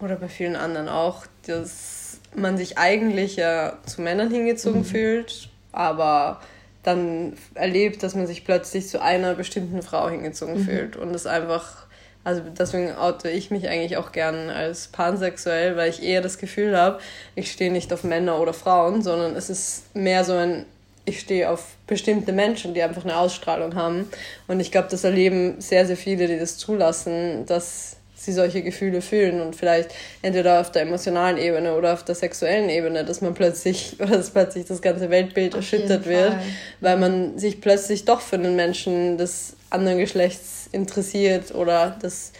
oder 0.00 0.16
bei 0.16 0.28
vielen 0.28 0.56
anderen 0.56 0.88
auch, 0.88 1.26
dass 1.46 2.20
man 2.34 2.56
sich 2.56 2.78
eigentlich 2.78 3.36
ja 3.36 3.78
zu 3.86 4.02
Männern 4.02 4.30
hingezogen 4.30 4.80
mhm. 4.80 4.84
fühlt, 4.86 5.48
aber 5.72 6.40
dann 6.82 7.34
erlebt, 7.54 8.02
dass 8.02 8.14
man 8.14 8.26
sich 8.26 8.44
plötzlich 8.44 8.88
zu 8.88 9.02
einer 9.02 9.34
bestimmten 9.34 9.82
Frau 9.82 10.08
hingezogen 10.08 10.58
mhm. 10.58 10.64
fühlt 10.64 10.96
und 10.96 11.14
es 11.14 11.26
einfach, 11.26 11.86
also 12.24 12.42
deswegen 12.58 12.94
oute 12.96 13.30
ich 13.30 13.50
mich 13.50 13.68
eigentlich 13.68 13.96
auch 13.96 14.12
gern 14.12 14.50
als 14.50 14.88
pansexuell, 14.88 15.76
weil 15.76 15.90
ich 15.90 16.02
eher 16.02 16.20
das 16.20 16.38
Gefühl 16.38 16.76
habe, 16.76 17.00
ich 17.34 17.50
stehe 17.50 17.72
nicht 17.72 17.92
auf 17.92 18.04
Männer 18.04 18.38
oder 18.40 18.52
Frauen, 18.52 19.02
sondern 19.02 19.34
es 19.36 19.48
ist 19.48 19.94
mehr 19.94 20.24
so 20.24 20.34
ein, 20.34 20.66
ich 21.04 21.20
stehe 21.20 21.48
auf 21.48 21.64
bestimmte 21.86 22.32
Menschen, 22.32 22.74
die 22.74 22.82
einfach 22.82 23.04
eine 23.04 23.16
Ausstrahlung 23.16 23.74
haben. 23.74 24.10
Und 24.46 24.60
ich 24.60 24.70
glaube, 24.70 24.88
das 24.90 25.04
erleben 25.04 25.60
sehr, 25.60 25.86
sehr 25.86 25.96
viele, 25.96 26.26
die 26.26 26.38
das 26.38 26.58
zulassen, 26.58 27.46
dass 27.46 27.96
sie 28.18 28.32
solche 28.32 28.62
Gefühle 28.62 29.00
fühlen 29.00 29.40
und 29.40 29.54
vielleicht 29.54 29.94
entweder 30.22 30.60
auf 30.60 30.72
der 30.72 30.82
emotionalen 30.82 31.38
Ebene 31.38 31.74
oder 31.74 31.92
auf 31.92 32.04
der 32.04 32.16
sexuellen 32.16 32.68
Ebene, 32.68 33.04
dass 33.04 33.20
man 33.20 33.32
plötzlich 33.32 33.96
oder 34.00 34.16
dass 34.16 34.30
plötzlich 34.30 34.66
das 34.66 34.82
ganze 34.82 35.08
Weltbild 35.08 35.54
auf 35.54 35.60
erschüttert 35.60 36.06
wird, 36.06 36.34
weil 36.80 36.96
man 36.98 37.38
sich 37.38 37.60
plötzlich 37.60 38.04
doch 38.04 38.20
für 38.20 38.36
einen 38.36 38.56
Menschen 38.56 39.18
des 39.18 39.54
anderen 39.70 39.98
Geschlechts 39.98 40.57
interessiert 40.72 41.54
oder 41.54 41.90
des 41.90 42.32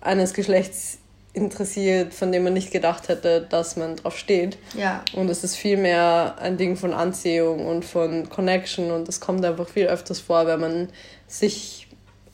eines 0.00 0.34
Geschlechts 0.34 0.98
interessiert, 1.32 2.14
von 2.14 2.30
dem 2.30 2.44
man 2.44 2.52
nicht 2.52 2.70
gedacht 2.70 3.08
hätte, 3.08 3.40
dass 3.42 3.76
man 3.76 3.96
drauf 3.96 4.16
steht. 4.16 4.56
Ja. 4.76 5.04
Und 5.14 5.28
es 5.28 5.42
ist 5.42 5.56
viel 5.56 5.76
mehr 5.76 6.36
ein 6.40 6.56
Ding 6.56 6.76
von 6.76 6.94
Anziehung 6.94 7.66
und 7.66 7.84
von 7.84 8.28
Connection 8.28 8.90
und 8.92 9.08
das 9.08 9.20
kommt 9.20 9.44
einfach 9.44 9.68
viel 9.68 9.86
öfters 9.86 10.20
vor, 10.20 10.46
wenn 10.46 10.60
man 10.60 10.88
sich 11.26 11.88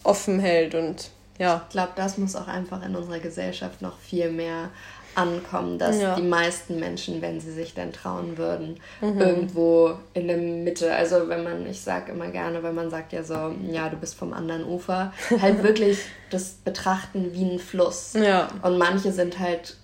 offen 0.05 0.39
hält 0.39 0.75
und 0.75 1.11
ja. 1.39 1.63
Ich 1.69 1.73
glaube, 1.73 1.93
das 1.97 2.19
muss 2.19 2.37
auch 2.37 2.49
einfach 2.49 2.85
in 2.85 2.95
unserer 2.95 3.19
Gesellschaft 3.19 3.81
noch 3.81 3.99
viel 3.99 4.31
mehr 4.31 4.69
ankommen, 5.15 5.79
dass 5.79 6.01
ja. 6.01 6.15
die 6.15 6.23
meisten 6.23 6.79
Menschen, 6.79 7.21
wenn 7.21 7.41
sie 7.41 7.53
sich 7.53 7.75
denn 7.75 7.93
trauen 7.93 8.39
würden, 8.39 8.79
mhm. 9.01 9.21
irgendwo 9.21 9.95
in 10.15 10.29
der 10.29 10.37
Mitte, 10.37 10.95
also 10.95 11.29
wenn 11.29 11.43
man, 11.43 11.67
ich 11.67 11.81
sage 11.81 12.13
immer 12.13 12.29
gerne, 12.29 12.63
wenn 12.63 12.75
man 12.75 12.91
sagt 12.91 13.13
ja 13.13 13.23
so, 13.23 13.55
ja, 13.71 13.89
du 13.89 13.97
bist 13.97 14.15
vom 14.15 14.33
anderen 14.33 14.65
Ufer, 14.65 15.13
halt 15.41 15.63
wirklich 15.63 15.99
das 16.31 16.51
betrachten 16.65 17.31
wie 17.33 17.45
ein 17.45 17.59
Fluss. 17.59 18.15
Ja. 18.15 18.49
Und 18.63 18.79
manche 18.79 19.13
sind 19.13 19.39
halt 19.39 19.77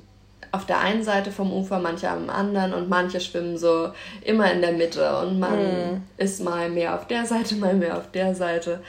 auf 0.53 0.65
der 0.65 0.81
einen 0.81 1.03
Seite 1.03 1.33
vom 1.33 1.53
Ufer, 1.53 1.79
manche 1.81 2.09
am 2.09 2.31
anderen 2.31 2.73
und 2.73 2.89
manche 2.89 3.21
schwimmen 3.21 3.59
so 3.59 3.91
immer 4.23 4.51
in 4.53 4.61
der 4.61 4.73
Mitte 4.73 5.19
und 5.19 5.39
man 5.39 5.59
mhm. 5.59 6.03
ist 6.17 6.43
mal 6.43 6.71
mehr 6.71 6.95
auf 6.95 7.07
der 7.07 7.27
Seite, 7.27 7.55
mal 7.57 7.75
mehr 7.75 7.99
auf 7.99 8.11
der 8.11 8.35
Seite. 8.35 8.81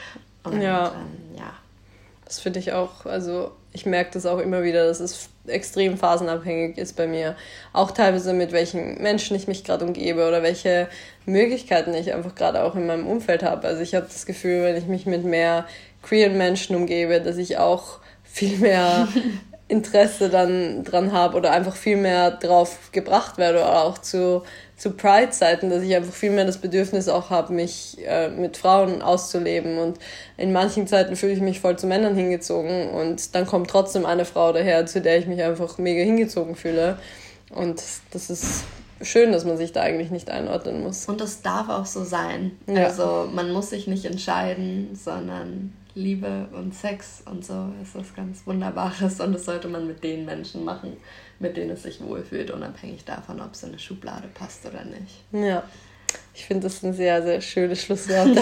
Und 0.43 0.61
ja. 0.61 0.87
Ähm, 0.87 1.37
ja. 1.37 1.53
Das 2.25 2.39
finde 2.39 2.59
ich 2.59 2.73
auch, 2.73 3.05
also 3.05 3.51
ich 3.77 3.85
merke 3.85 4.09
das 4.13 4.25
auch 4.25 4.39
immer 4.39 4.63
wieder, 4.63 4.87
dass 4.87 4.99
es 4.99 5.29
extrem 5.45 5.97
phasenabhängig 5.97 6.79
ist 6.79 6.95
bei 6.95 7.05
mir. 7.05 7.35
Auch 7.73 7.91
teilweise 7.91 8.33
mit 8.33 8.51
welchen 8.51 8.99
Menschen 9.03 9.37
ich 9.37 9.47
mich 9.47 9.63
gerade 9.63 9.85
umgebe 9.85 10.27
oder 10.27 10.41
welche 10.41 10.87
Möglichkeiten 11.27 11.93
ich 11.93 12.11
einfach 12.11 12.33
gerade 12.33 12.63
auch 12.63 12.73
in 12.73 12.87
meinem 12.87 13.05
Umfeld 13.05 13.43
habe. 13.43 13.67
Also 13.67 13.83
ich 13.83 13.93
habe 13.93 14.07
das 14.07 14.25
Gefühl, 14.25 14.63
wenn 14.63 14.75
ich 14.75 14.87
mich 14.87 15.05
mit 15.05 15.23
mehr 15.25 15.67
queeren 16.01 16.39
Menschen 16.39 16.75
umgebe, 16.75 17.21
dass 17.21 17.37
ich 17.37 17.59
auch 17.59 17.99
viel 18.23 18.57
mehr 18.57 19.07
Interesse 19.67 20.29
dann 20.29 20.83
dran 20.83 21.11
habe 21.11 21.37
oder 21.37 21.51
einfach 21.51 21.75
viel 21.75 21.97
mehr 21.97 22.31
drauf 22.31 22.89
gebracht 22.91 23.37
werde 23.37 23.59
oder 23.59 23.83
auch 23.83 23.99
zu 23.99 24.41
zu 24.77 24.91
Pride-Zeiten, 24.91 25.71
dass 25.71 25.81
ich 25.81 25.95
einfach 25.95 26.13
viel 26.13 26.29
mehr 26.29 26.45
das 26.45 26.59
Bedürfnis 26.59 27.09
auch 27.09 27.31
habe, 27.31 27.51
mich 27.51 27.97
äh, 28.05 28.29
mit 28.29 28.57
Frauen 28.57 29.01
auszuleben. 29.01 29.79
Und 29.79 29.97
in 30.37 30.53
manchen 30.53 30.85
Zeiten 30.85 31.15
fühle 31.15 31.33
ich 31.33 31.41
mich 31.41 31.59
voll 31.59 31.77
zu 31.77 31.87
Männern 31.87 32.15
hingezogen 32.15 32.89
und 32.91 33.33
dann 33.33 33.47
kommt 33.47 33.69
trotzdem 33.69 34.05
eine 34.05 34.23
Frau 34.23 34.53
daher, 34.53 34.85
zu 34.85 35.01
der 35.01 35.17
ich 35.17 35.25
mich 35.25 35.41
einfach 35.41 35.79
mega 35.79 36.03
hingezogen 36.03 36.55
fühle. 36.55 36.99
Und 37.49 37.81
das 38.11 38.29
ist 38.29 38.65
schön, 39.01 39.31
dass 39.31 39.45
man 39.45 39.57
sich 39.57 39.71
da 39.71 39.81
eigentlich 39.81 40.11
nicht 40.11 40.29
einordnen 40.29 40.83
muss. 40.83 41.07
Und 41.07 41.21
das 41.21 41.41
darf 41.41 41.69
auch 41.69 41.85
so 41.87 42.03
sein. 42.03 42.51
Ja. 42.67 42.85
Also 42.85 43.27
man 43.33 43.51
muss 43.51 43.71
sich 43.71 43.87
nicht 43.87 44.05
entscheiden, 44.05 44.89
sondern 44.93 45.73
Liebe 45.97 46.47
und 46.53 46.73
Sex 46.75 47.23
und 47.25 47.43
so 47.43 47.73
ist 47.81 47.95
was 47.95 48.13
ganz 48.15 48.45
Wunderbares 48.45 49.19
und 49.19 49.33
das 49.33 49.45
sollte 49.45 49.67
man 49.67 49.87
mit 49.87 50.03
den 50.03 50.25
Menschen 50.25 50.63
machen, 50.63 50.95
mit 51.39 51.57
denen 51.57 51.71
es 51.71 51.83
sich 51.83 52.01
wohlfühlt, 52.01 52.51
unabhängig 52.51 53.03
davon, 53.03 53.41
ob 53.41 53.53
es 53.53 53.63
in 53.63 53.69
eine 53.69 53.79
Schublade 53.79 54.27
passt 54.33 54.65
oder 54.65 54.85
nicht. 54.85 55.23
Ja, 55.31 55.63
ich 56.33 56.45
finde 56.45 56.63
das 56.67 56.83
ein 56.83 56.93
sehr, 56.93 57.23
sehr 57.23 57.41
schönes 57.41 57.81
Schlusswort. 57.81 58.29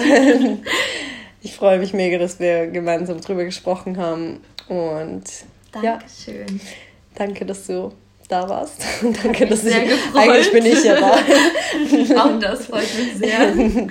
ich 1.40 1.54
freue 1.54 1.78
mich 1.78 1.94
mega, 1.94 2.18
dass 2.18 2.38
wir 2.38 2.66
gemeinsam 2.66 3.20
drüber 3.20 3.44
gesprochen 3.44 3.96
haben 3.96 4.40
und 4.68 5.24
Dankeschön. 5.72 6.46
Ja, 6.46 6.70
danke, 7.14 7.46
dass 7.46 7.66
du 7.66 7.92
da 8.28 8.48
warst. 8.48 8.82
danke, 9.22 9.46
dass 9.46 9.64
ich, 9.64 9.74
gefreut. 9.74 10.28
eigentlich 10.28 10.52
bin 10.52 10.66
ich 10.66 10.84
ja 10.84 11.00
da. 11.00 11.12
Auch 12.22 12.38
das 12.38 12.66
freut 12.66 12.88
mich 12.98 13.16
sehr. 13.16 13.88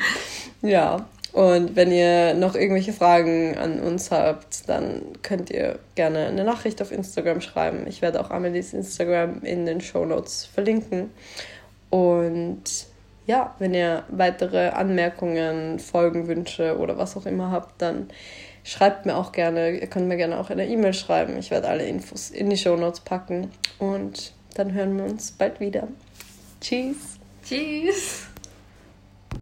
ja, 0.62 1.06
und 1.36 1.76
wenn 1.76 1.92
ihr 1.92 2.34
noch 2.34 2.56
irgendwelche 2.56 2.94
Fragen 2.94 3.58
an 3.58 3.82
uns 3.82 4.10
habt, 4.10 4.70
dann 4.70 5.02
könnt 5.22 5.50
ihr 5.50 5.80
gerne 5.96 6.28
eine 6.28 6.46
Nachricht 6.46 6.82
auf 6.82 6.94
Instagram 6.94 7.42
schreiben. 7.42 7.86
Ich 7.88 8.02
werde 8.02 8.22
auch 8.22 8.30
Amelies 8.32 8.72
Instagram 8.72 9.44
in 9.44 9.66
den 9.66 9.82
Show 9.82 10.06
Notes 10.06 10.46
verlinken. 10.46 11.12
Und 11.90 12.64
ja, 13.28 13.54
wenn 13.60 13.74
ihr 13.74 14.06
weitere 14.08 14.70
Anmerkungen, 14.70 15.80
Folgenwünsche 15.80 16.78
oder 16.78 16.98
was 16.98 17.18
auch 17.18 17.26
immer 17.26 17.52
habt, 17.52 17.82
dann 17.82 18.08
schreibt 18.64 19.06
mir 19.06 19.18
auch 19.18 19.34
gerne. 19.34 19.72
Ihr 19.72 19.88
könnt 19.88 20.08
mir 20.08 20.16
gerne 20.16 20.40
auch 20.40 20.52
eine 20.52 20.66
E-Mail 20.66 20.94
schreiben. 20.94 21.38
Ich 21.38 21.52
werde 21.52 21.68
alle 21.68 21.86
Infos 21.86 22.30
in 22.30 22.50
die 22.50 22.56
Show 22.56 22.78
Notes 22.78 23.02
packen. 23.02 23.52
Und 23.78 24.32
dann 24.54 24.72
hören 24.72 24.96
wir 24.96 25.04
uns 25.04 25.34
bald 25.34 25.60
wieder. 25.60 25.90
Tschüss. 26.62 27.20
Tschüss. 27.46 28.28